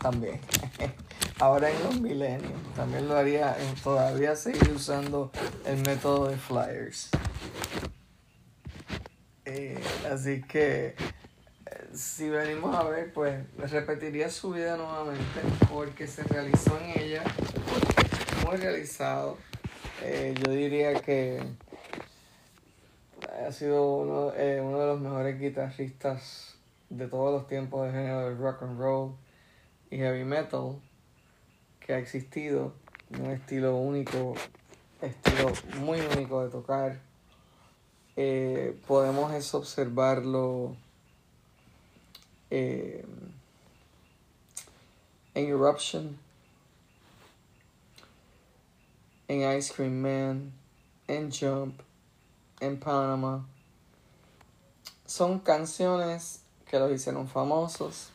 [0.01, 0.39] también.
[1.39, 2.53] Ahora en los milenios.
[2.76, 5.32] También lo haría, todavía seguir usando
[5.65, 7.09] el método de flyers.
[9.54, 9.78] Eh,
[10.10, 10.95] así que
[11.93, 17.24] si venimos a ver, pues repetiría su vida nuevamente porque se realizó en ella,
[18.45, 19.38] muy realizado.
[20.04, 21.43] Eh, yo diría que
[23.45, 26.56] ha sido uno, eh, uno de los mejores guitarristas
[26.89, 29.16] de todos los tiempos de género de rock and roll
[29.89, 30.80] y heavy metal
[31.82, 32.74] que ha existido.
[33.20, 34.34] Un estilo único,
[35.02, 37.11] estilo muy único de tocar.
[38.18, 40.76] Eh, podemos observarlo
[42.49, 43.05] eh,
[45.34, 46.18] en Eruption,
[49.30, 50.51] en Ice Cream Man,
[51.07, 51.80] en Jump,
[52.59, 53.45] en Panama.
[55.05, 58.09] Son canciones que los hicieron famosos.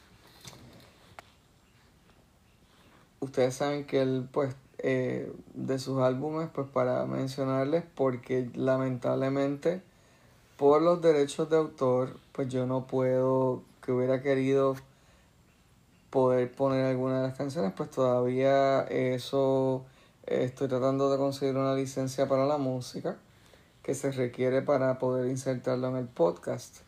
[3.20, 9.82] Ustedes saben que él, pues, eh, de sus álbumes, pues para mencionarles, porque lamentablemente
[10.56, 14.76] por los derechos de autor, pues yo no puedo que hubiera querido
[16.10, 19.84] poder poner alguna de las canciones, pues todavía eso
[20.26, 23.16] estoy tratando de conseguir una licencia para la música
[23.82, 26.78] que se requiere para poder insertarlo en el podcast.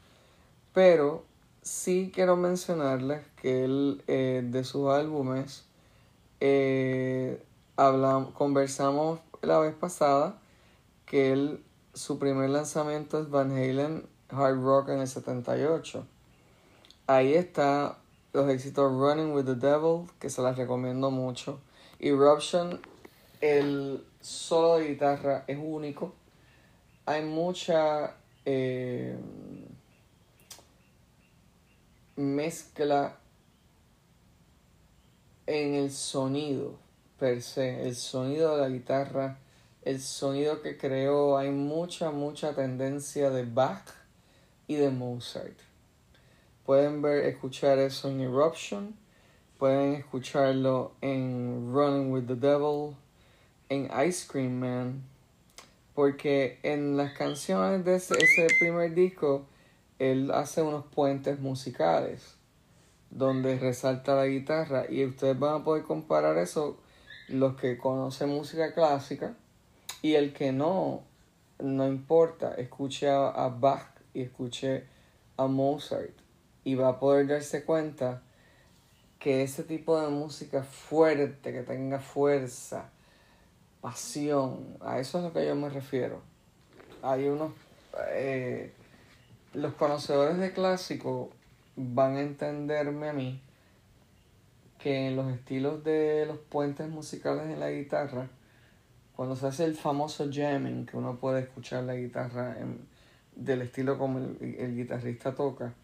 [0.73, 1.25] Pero
[1.63, 5.65] sí quiero mencionarles que él eh, de sus álbumes
[6.41, 7.43] eh,
[7.77, 10.39] hablamos, conversamos la vez pasada
[11.07, 11.63] que él,
[11.95, 16.07] su primer lanzamiento es Van Halen Hard Rock en el 78
[17.09, 17.97] ahí está
[18.33, 21.59] los éxitos Running with the Devil, que se las recomiendo mucho.
[21.99, 22.81] Eruption,
[23.41, 26.15] el solo de guitarra es único.
[27.07, 28.15] Hay mucha
[28.45, 29.19] eh,
[32.15, 33.17] mezcla
[35.47, 36.77] en el sonido
[37.19, 39.39] per se, el sonido de la guitarra,
[39.89, 43.89] el sonido que creó, hay mucha, mucha tendencia de Bach
[44.67, 45.59] y de Mozart.
[46.67, 48.95] Pueden ver, escuchar eso en Eruption.
[49.57, 52.97] Pueden escucharlo en Running with the Devil.
[53.71, 55.05] En Ice Cream Man.
[55.95, 58.15] Porque en las canciones de ese,
[58.61, 59.47] primer disco,
[59.99, 62.35] él hace unos puentes musicales.
[63.09, 64.85] Donde resalta la guitarra.
[64.87, 66.77] Y ustedes van a poder comparar eso.
[67.29, 69.35] Los que conocen música clásica.
[70.03, 71.03] Y el que no,
[71.59, 72.55] no importa.
[72.55, 74.85] Escuche a Bach y escuche
[75.37, 76.11] a Mozart
[76.65, 78.23] y va a poder darse cuenta
[79.19, 82.91] que ese tipo de música fuerte, que tenga fuerza,
[83.81, 86.21] pasión, a eso es a lo que yo me refiero.
[87.03, 87.53] Hay unos,
[88.11, 88.73] eh,
[89.55, 91.31] los conocedores de clásico
[91.77, 93.41] van a entenderme a mí
[94.79, 98.29] que en los estilos de los puentes musicales en la guitarra,
[99.19, 102.57] cuando se hace el famoso jamming, que uno puede escuchar la guitarra
[103.35, 105.75] del estilo como el guitarrista toca,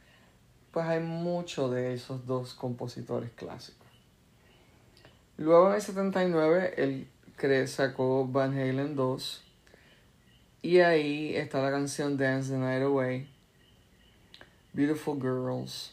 [0.70, 3.88] pues hay mucho de esos dos compositores clásicos.
[5.36, 7.08] Luego en el 79 él
[7.66, 9.44] sacó Van Halen 2
[10.62, 13.28] y ahí está la canción Dance the Night Away,
[14.72, 15.92] Beautiful Girls.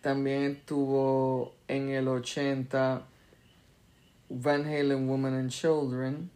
[0.00, 3.08] También estuvo en el 80
[4.30, 6.30] Van Halen Women and Children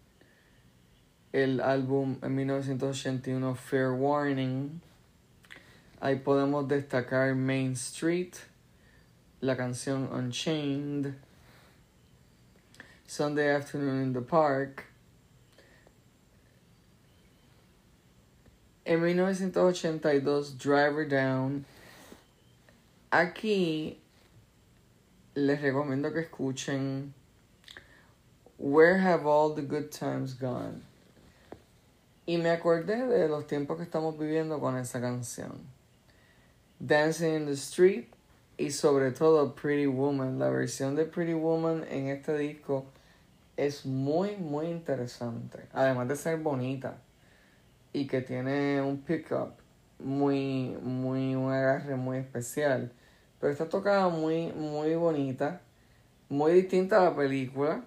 [1.32, 4.80] el álbum en 1981 Fair Warning.
[6.01, 8.34] Ahí podemos destacar Main Street,
[9.41, 11.14] la canción Unchained,
[13.07, 14.84] Sunday Afternoon in the Park.
[18.84, 21.66] En 1982 Driver Down.
[23.11, 23.99] Aquí
[25.34, 27.12] les recomiendo que escuchen
[28.61, 30.82] Where Have All the Good Times Gone.
[32.26, 35.61] Y me acordé de los tiempos que estamos viviendo con esa canción.
[36.80, 38.06] Dancing in the Street
[38.56, 40.40] y sobre todo Pretty Woman.
[40.40, 42.86] La versión de Pretty Woman en este disco
[43.56, 45.61] es muy, muy interesante.
[45.72, 46.98] Además de ser bonita
[47.92, 49.52] y que tiene un pickup
[50.00, 52.90] muy, muy, un agarre muy especial.
[53.38, 55.61] Pero está tocada muy, muy bonita,
[56.28, 57.84] muy distinta a la película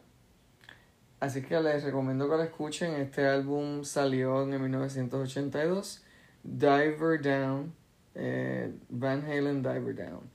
[1.22, 2.96] Así que les recomiendo que lo escuchen.
[2.96, 6.04] Este álbum salió en 1982.
[6.44, 7.76] Diver Down.
[8.16, 10.28] Eh, Van Halen Diver Down.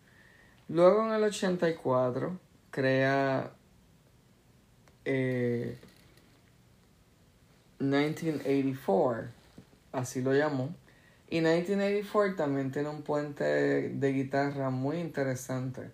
[0.68, 2.38] Luego en el 84
[2.70, 3.50] crea
[7.80, 9.24] 1984.
[9.24, 9.28] Eh,
[9.90, 10.72] así lo llamó.
[11.28, 15.90] Y 1984 también tiene un puente de guitarra muy interesante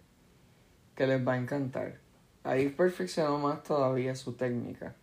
[0.94, 2.01] que les va a encantar.
[2.44, 4.94] Ahí perfeccionó más todavía su técnica.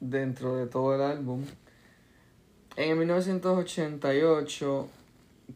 [0.00, 1.44] dentro de todo el álbum.
[2.76, 4.88] En 1988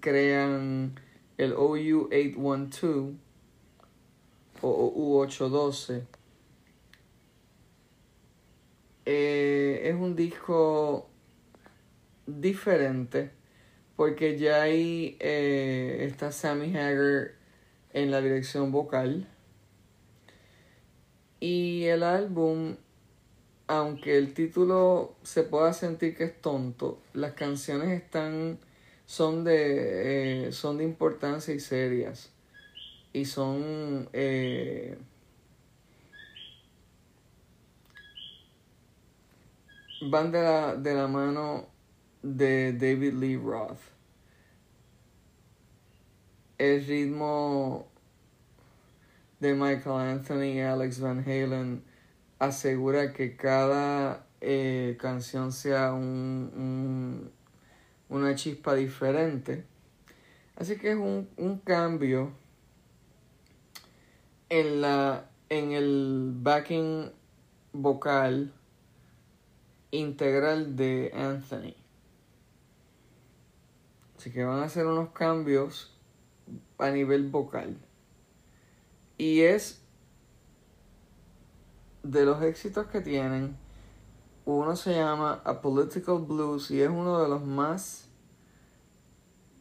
[0.01, 1.01] crean
[1.39, 3.17] el OU812
[4.61, 6.03] o U812.
[9.07, 11.09] Eh, es un disco
[12.27, 13.31] diferente
[13.97, 17.33] porque ya ahí eh, está Sammy Hagar
[17.93, 19.29] en la dirección vocal
[21.39, 22.77] y el álbum
[23.67, 28.59] aunque el título se pueda sentir que es tonto, las canciones están
[29.07, 32.31] son de eh, son de importancia y serias.
[33.13, 34.99] Y son eh,
[40.03, 41.67] van de la, de la mano
[42.23, 43.79] de David Lee Roth.
[46.59, 47.89] El ritmo
[49.41, 51.83] de Michael Anthony y Alex Van Halen
[52.45, 57.31] asegura que cada eh, canción sea un,
[58.09, 59.65] una chispa diferente.
[60.57, 62.33] Así que es un, un cambio
[64.49, 67.11] en, la, en el backing
[67.73, 68.53] vocal
[69.91, 71.75] integral de Anthony.
[74.17, 75.93] Así que van a hacer unos cambios
[76.79, 77.77] a nivel vocal.
[79.19, 79.84] Y es
[82.05, 83.57] de los éxitos que tienen,
[84.45, 88.09] uno se llama A Political Blues y es uno de los más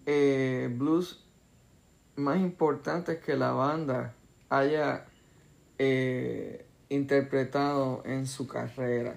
[0.06, 1.24] eh, blues
[2.16, 4.14] más importantes que la banda
[4.50, 5.06] haya
[5.80, 9.16] eh, interpretado en su carrera.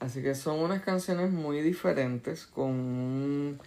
[0.00, 3.60] Así que son unas canciones muy diferentes con un,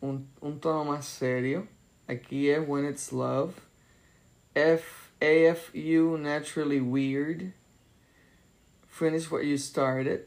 [0.00, 1.66] un, un tono más serio.
[2.06, 3.52] Aquí es When It's Love.
[4.54, 7.52] F AFU Naturally Weird.
[8.88, 10.26] Finish What You Started.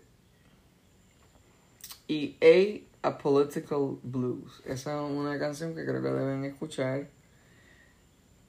[2.07, 4.61] Y A, A Political Blues.
[4.65, 7.09] Esa es una canción que creo que deben escuchar.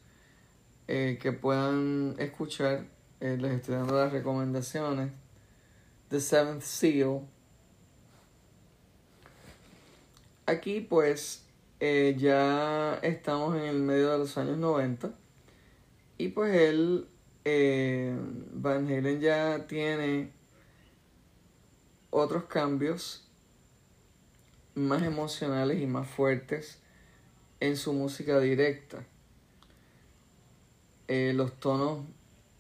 [0.89, 2.85] eh, que puedan escuchar,
[3.21, 5.22] eh, les estoy dando las recomendaciones.
[6.13, 7.21] The Seventh Seal,
[10.45, 11.43] aquí pues
[11.79, 15.11] eh, ya estamos en el medio de los años 90
[16.19, 17.07] y pues él,
[17.45, 18.15] eh,
[18.51, 20.29] Van Halen ya tiene
[22.11, 23.27] otros cambios
[24.75, 26.77] más emocionales y más fuertes
[27.59, 29.03] en su música directa.
[31.07, 32.05] Eh, los tonos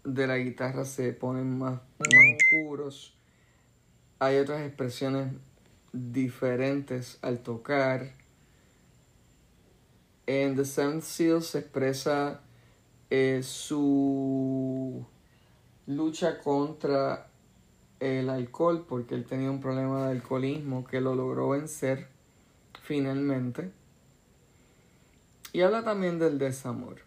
[0.03, 3.13] de la guitarra se ponen más, más oscuros.
[4.23, 5.33] Hay otras expresiones
[5.91, 8.13] diferentes al tocar.
[10.27, 12.39] En The Seventh Seal se expresa
[13.09, 15.05] eh, su
[15.87, 17.27] lucha contra
[17.99, 22.07] el alcohol, porque él tenía un problema de alcoholismo que lo logró vencer
[22.81, 23.73] finalmente.
[25.51, 27.01] Y habla también del desamor.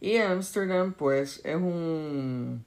[0.00, 2.64] Y Amsterdam, pues, es un.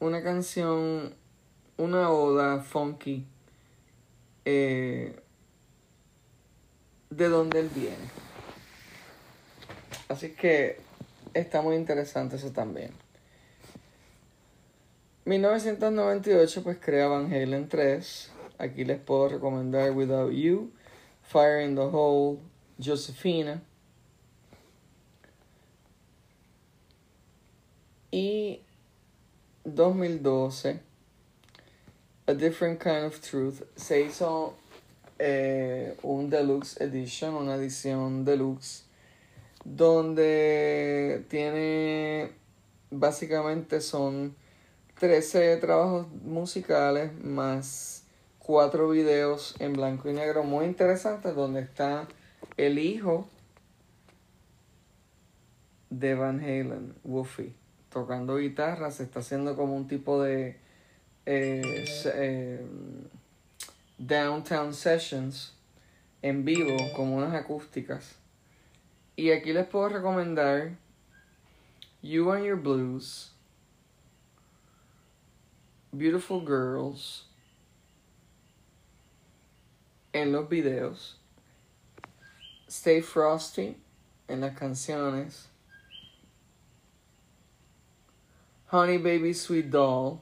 [0.00, 1.14] Una canción,
[1.76, 3.26] una oda funky
[4.44, 5.20] eh,
[7.10, 7.96] de donde él viene.
[10.08, 10.80] Así que
[11.34, 12.92] está muy interesante eso también.
[15.26, 18.32] 1998 pues crea Van Halen 3.
[18.58, 20.72] Aquí les puedo recomendar Without You,
[21.22, 22.38] Fire in the Hole,
[22.82, 23.62] Josephina.
[28.10, 28.62] Y
[29.64, 30.80] 2012,
[32.26, 34.54] A Different Kind of Truth, se hizo
[35.18, 38.84] eh, un deluxe edition, una edición deluxe,
[39.64, 42.32] donde tiene,
[42.90, 44.34] básicamente son
[44.98, 48.04] 13 trabajos musicales más
[48.38, 52.08] cuatro videos en blanco y negro muy interesantes donde está
[52.56, 53.28] el hijo
[55.90, 57.54] de Van Halen, Woofy,
[57.90, 60.56] tocando guitarra, se está haciendo como un tipo de
[61.26, 61.84] eh,
[62.14, 62.66] eh,
[63.98, 65.52] downtown sessions
[66.22, 68.16] en vivo, como unas acústicas.
[69.16, 70.76] Y aquí les puedo recomendar
[72.02, 73.34] You and Your Blues,
[75.92, 77.26] Beautiful Girls,
[80.12, 81.18] en los videos,
[82.68, 83.76] Stay Frosty
[84.28, 85.49] en las canciones,
[88.70, 90.20] Honey Baby Sweet Doll,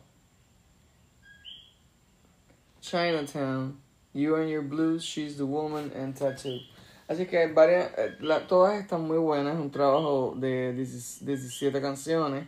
[2.80, 3.76] Chinatown,
[4.14, 6.58] You and Your Blues, She's the Woman, and Tattoo.
[7.06, 8.16] Así que varias, eh,
[8.48, 12.46] todas están muy buenas, un trabajo de 17 canciones,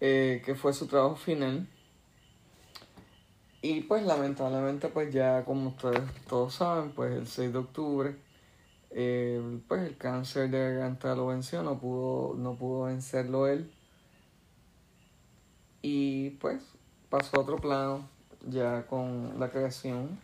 [0.00, 1.68] eh, que fue su trabajo final.
[3.60, 8.16] Y pues lamentablemente pues ya como ustedes todos saben, pues el 6 de octubre,
[8.92, 13.75] eh, pues el cáncer de garganta lo venció, no pudo, no pudo vencerlo él.
[15.88, 16.60] Y pues
[17.08, 18.08] pasó a otro plano
[18.44, 20.18] ya con la creación.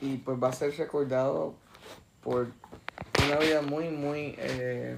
[0.00, 1.54] Y pues va a ser recordado
[2.22, 2.50] por
[3.22, 4.34] una vida muy, muy...
[4.38, 4.96] Eh,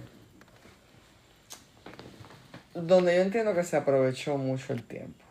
[2.72, 5.24] donde yo entiendo que se aprovechó mucho el tiempo.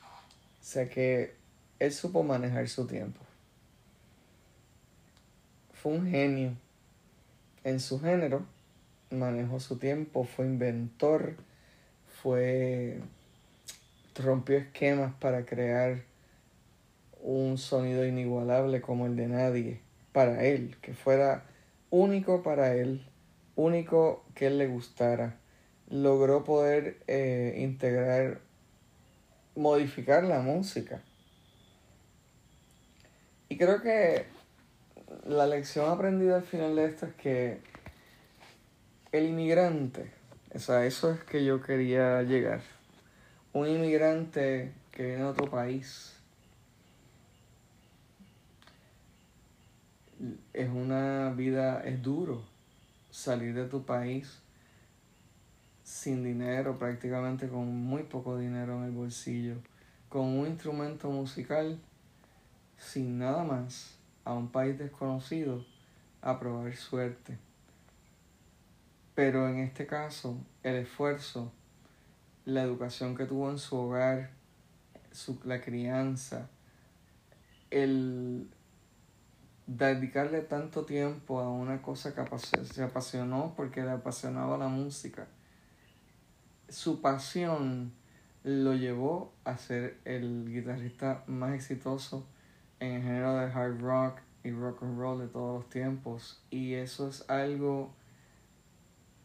[0.00, 1.36] O sea que
[1.78, 3.20] él supo manejar su tiempo.
[5.74, 6.54] Fue un genio
[7.64, 8.46] en su género,
[9.10, 11.36] manejó su tiempo, fue inventor,
[12.22, 13.00] fue
[14.14, 16.02] rompió esquemas para crear
[17.22, 19.80] un sonido inigualable como el de nadie
[20.12, 21.44] para él, que fuera
[21.90, 23.06] único para él,
[23.54, 25.36] único que él le gustara.
[25.88, 28.40] Logró poder eh, integrar
[29.58, 31.02] modificar la música.
[33.48, 34.26] Y creo que
[35.26, 37.60] la lección aprendida al final de esto es que
[39.12, 40.10] el inmigrante,
[40.54, 42.60] o eso es que yo quería llegar.
[43.52, 46.14] Un inmigrante que viene de otro país
[50.52, 52.42] es una vida, es duro
[53.10, 54.40] salir de tu país
[55.82, 59.54] sin dinero, prácticamente con muy poco dinero en el bolsillo,
[60.10, 61.80] con un instrumento musical,
[62.76, 65.64] sin nada más, a un país desconocido,
[66.20, 67.47] a probar suerte.
[69.18, 71.50] Pero en este caso, el esfuerzo,
[72.44, 74.30] la educación que tuvo en su hogar,
[75.10, 76.48] su, la crianza,
[77.72, 78.48] el
[79.66, 85.26] dedicarle tanto tiempo a una cosa que se apasionó porque le apasionaba la música
[86.68, 87.92] su pasión
[88.44, 92.26] lo llevó a ser el guitarrista más exitoso
[92.78, 96.40] en el género de hard rock y rock and roll de todos los tiempos.
[96.50, 97.92] Y eso es algo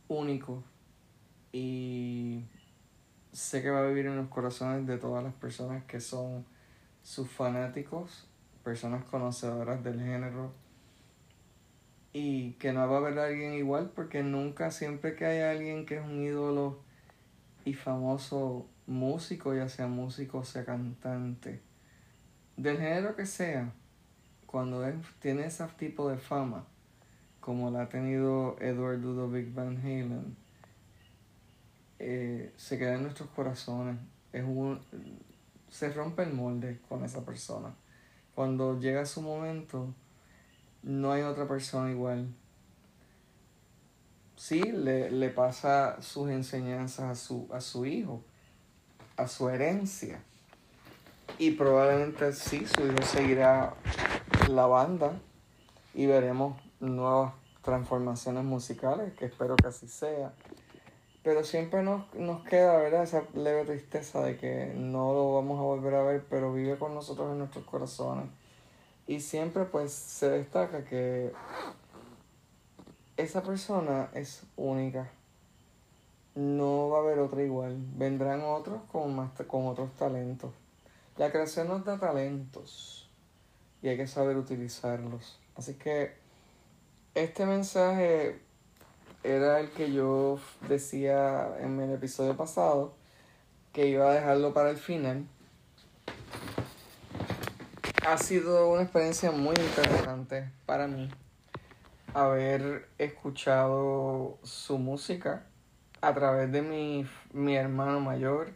[0.08, 0.64] único.
[1.52, 2.46] Y
[3.32, 6.46] sé que va a vivir en los corazones de todas las personas que son
[7.02, 8.28] sus fanáticos,
[8.64, 10.54] personas conocedoras del género,
[12.14, 15.98] y que no va a haber alguien igual porque nunca, siempre que hay alguien que
[15.98, 16.80] es un ídolo
[17.66, 21.62] y famoso músico, ya sea músico sea cantante,
[22.56, 23.74] del género que sea,
[24.46, 26.68] cuando es, tiene ese tipo de fama,
[27.44, 30.36] como la ha tenido Edward Ludovic Van Halen,
[32.00, 33.98] eh, se queda en nuestros corazones.
[34.32, 34.80] Es un,
[35.70, 37.76] se rompe el molde con esa persona.
[38.34, 39.94] Cuando llega su momento,
[40.84, 42.34] no hay otra persona igual.
[44.38, 48.24] Sí, le, le pasa sus enseñanzas a su, a su hijo,
[49.18, 50.22] a su herencia.
[51.38, 53.74] Y probablemente sí, su hijo seguirá
[54.50, 55.14] la banda
[55.94, 60.34] y veremos nuevas transformaciones musicales, que espero que así sea.
[61.24, 63.04] Pero siempre nos, nos queda, ¿verdad?
[63.04, 66.94] Esa leve tristeza de que no lo vamos a volver a ver, pero vive con
[66.94, 68.26] nosotros en nuestros corazones.
[69.08, 71.32] Y siempre pues se destaca que
[73.16, 75.10] esa persona es única.
[76.36, 77.78] No va a haber otra igual.
[77.96, 80.52] Vendrán otros con, más, con otros talentos.
[81.16, 83.10] La creación nos da talentos
[83.82, 85.40] y hay que saber utilizarlos.
[85.56, 86.23] Así que
[87.16, 88.40] este mensaje
[89.24, 92.94] era el que yo decía en el episodio pasado,
[93.72, 95.26] que iba a dejarlo para el final.
[98.06, 101.10] Ha sido una experiencia muy interesante para mí
[102.14, 105.46] haber escuchado su música
[106.02, 108.54] a través de mi, mi hermano mayor.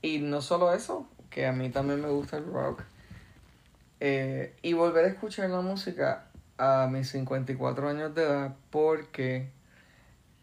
[0.00, 2.82] Y no solo eso, que a mí también me gusta el rock.
[4.00, 6.25] Eh, y volver a escuchar la música
[6.58, 9.50] a mis 54 años de edad porque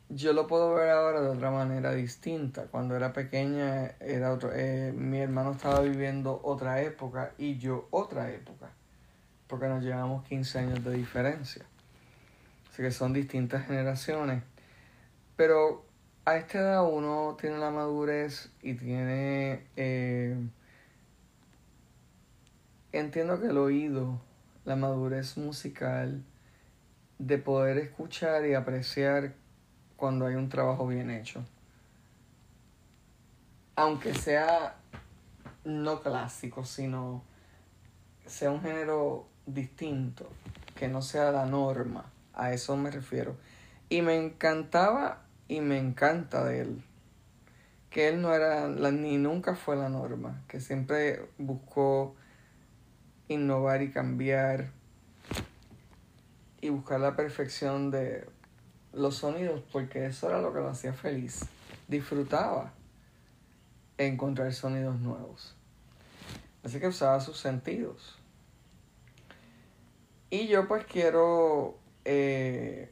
[0.10, 2.68] yo lo puedo ver ahora de otra manera distinta.
[2.68, 8.32] Cuando era pequeña, era otro, eh, mi hermano estaba viviendo otra época y yo otra
[8.32, 8.70] época,
[9.48, 11.66] porque nos llevamos 15 años de diferencia.
[12.70, 14.44] Así que son distintas generaciones.
[15.36, 15.86] Pero
[16.26, 19.66] a esta edad uno tiene la madurez y tiene...
[19.76, 20.36] Eh,
[22.92, 24.22] entiendo que el oído,
[24.66, 26.24] la madurez musical,
[27.20, 29.34] de poder escuchar y apreciar
[29.96, 31.44] cuando hay un trabajo bien hecho.
[33.76, 34.76] Aunque sea
[35.64, 37.24] no clásico, sino
[38.26, 40.30] sea un género distinto,
[40.76, 43.36] que no sea la norma, a eso me refiero.
[43.90, 46.84] Y me encantaba y me encanta de él,
[47.90, 52.16] que él no era la, ni nunca fue la norma, que siempre buscó
[53.28, 54.72] innovar y cambiar
[56.62, 58.26] y buscar la perfección de
[58.94, 61.42] los sonidos porque eso era lo que lo hacía feliz.
[61.88, 62.74] Disfrutaba
[63.98, 65.56] encontrar sonidos nuevos.
[66.64, 68.18] Así que usaba sus sentidos.
[70.30, 72.90] Y yo pues quiero eh,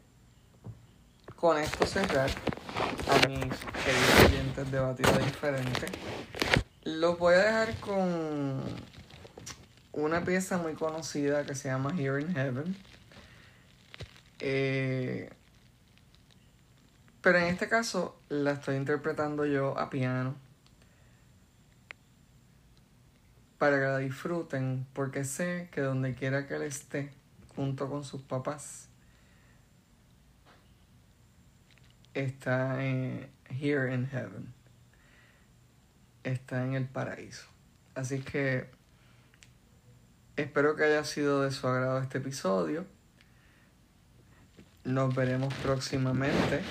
[1.35, 2.29] con esto cerrar
[3.09, 3.39] a mis
[3.83, 5.87] queridos oyentes de Batida Diferente.
[6.83, 8.61] Los voy a dejar con
[9.93, 12.75] una pieza muy conocida que se llama Here in Heaven.
[14.39, 15.29] Eh,
[17.21, 20.35] pero en este caso la estoy interpretando yo a piano.
[23.57, 27.11] Para que la disfruten, porque sé que donde quiera que él esté,
[27.55, 28.87] junto con sus papás,
[32.15, 34.51] está en Here in Heaven.
[36.23, 37.45] Está en el paraíso.
[37.93, 38.67] Así que
[40.35, 42.85] espero que haya sido de su agrado este episodio.
[44.83, 46.61] Nos veremos próximamente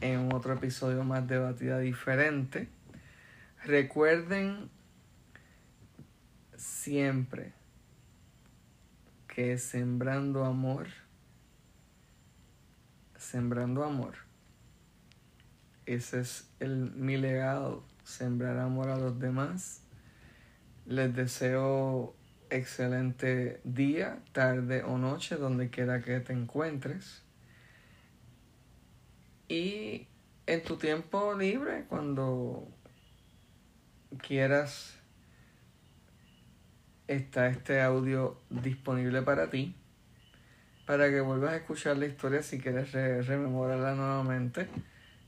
[0.00, 2.68] en otro episodio más de Batida Diferente.
[3.64, 4.70] Recuerden
[6.56, 7.52] siempre
[9.28, 10.88] que sembrando amor,
[13.16, 14.14] sembrando amor,
[15.86, 19.82] ese es el, mi legado, sembrar amor a los demás.
[20.86, 22.14] Les deseo
[22.50, 27.22] excelente día, tarde o noche, donde quiera que te encuentres.
[29.48, 30.06] Y
[30.46, 32.68] en tu tiempo libre, cuando
[34.18, 34.98] quieras,
[37.08, 39.74] está este audio disponible para ti,
[40.86, 44.68] para que vuelvas a escuchar la historia si quieres rememorarla nuevamente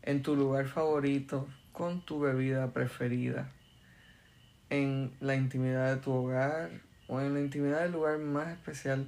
[0.02, 3.50] en tu lugar favorito, con tu bebida preferida,
[4.70, 9.06] en la intimidad de tu hogar o en la intimidad del lugar más especial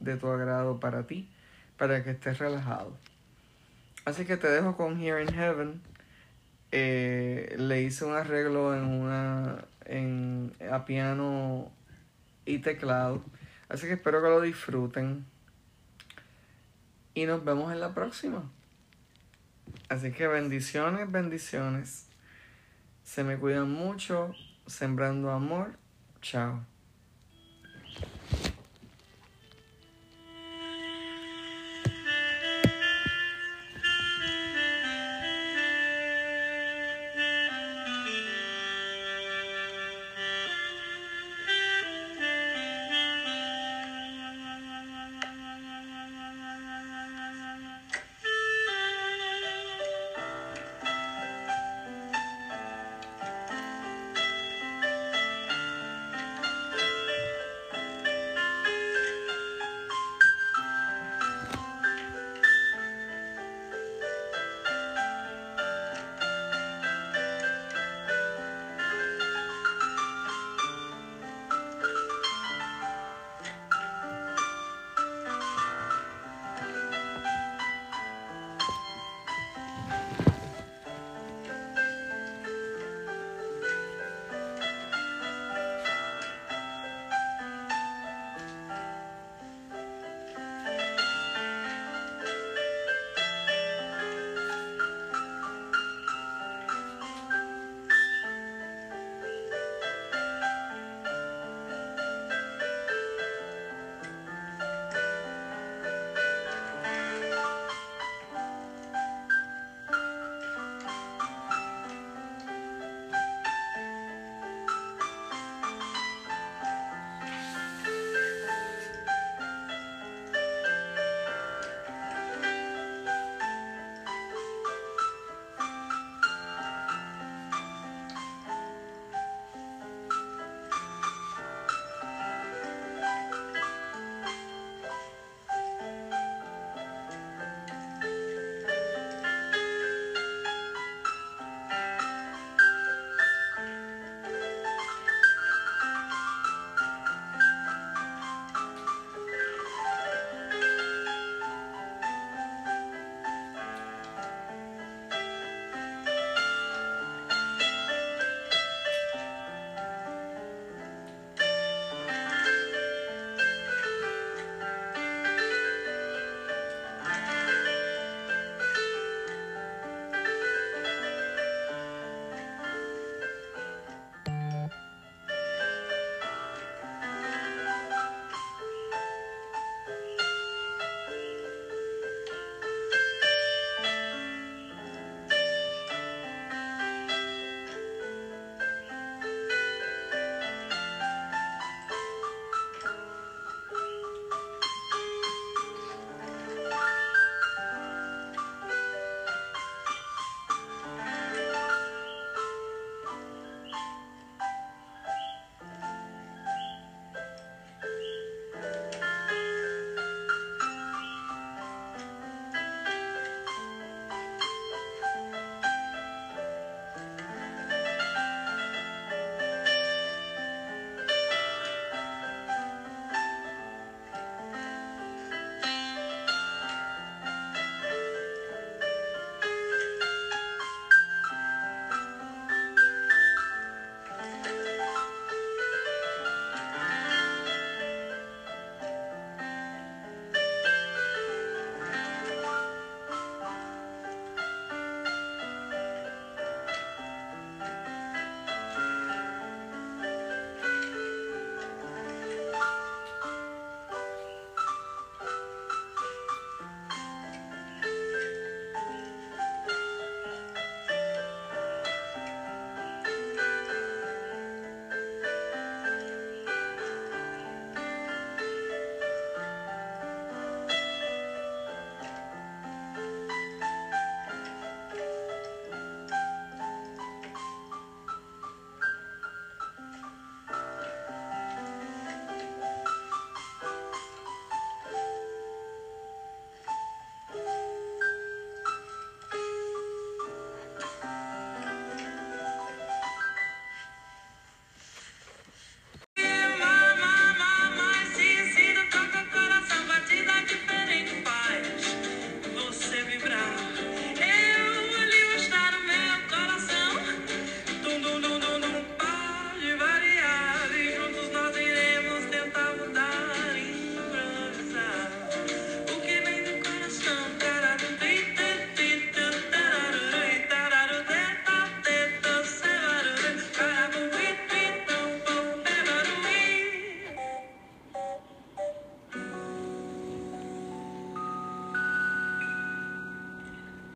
[0.00, 1.30] de tu agrado para ti,
[1.76, 2.96] para que estés relajado.
[4.04, 5.80] Así que te dejo con Here in Heaven.
[6.72, 11.70] Eh, le hice un arreglo en una en a piano
[12.44, 13.22] y teclado.
[13.68, 15.24] Así que espero que lo disfruten.
[17.14, 18.50] Y nos vemos en la próxima.
[19.88, 22.08] Así que bendiciones, bendiciones.
[23.04, 24.34] Se me cuidan mucho,
[24.66, 25.78] sembrando amor.
[26.20, 26.73] Chao.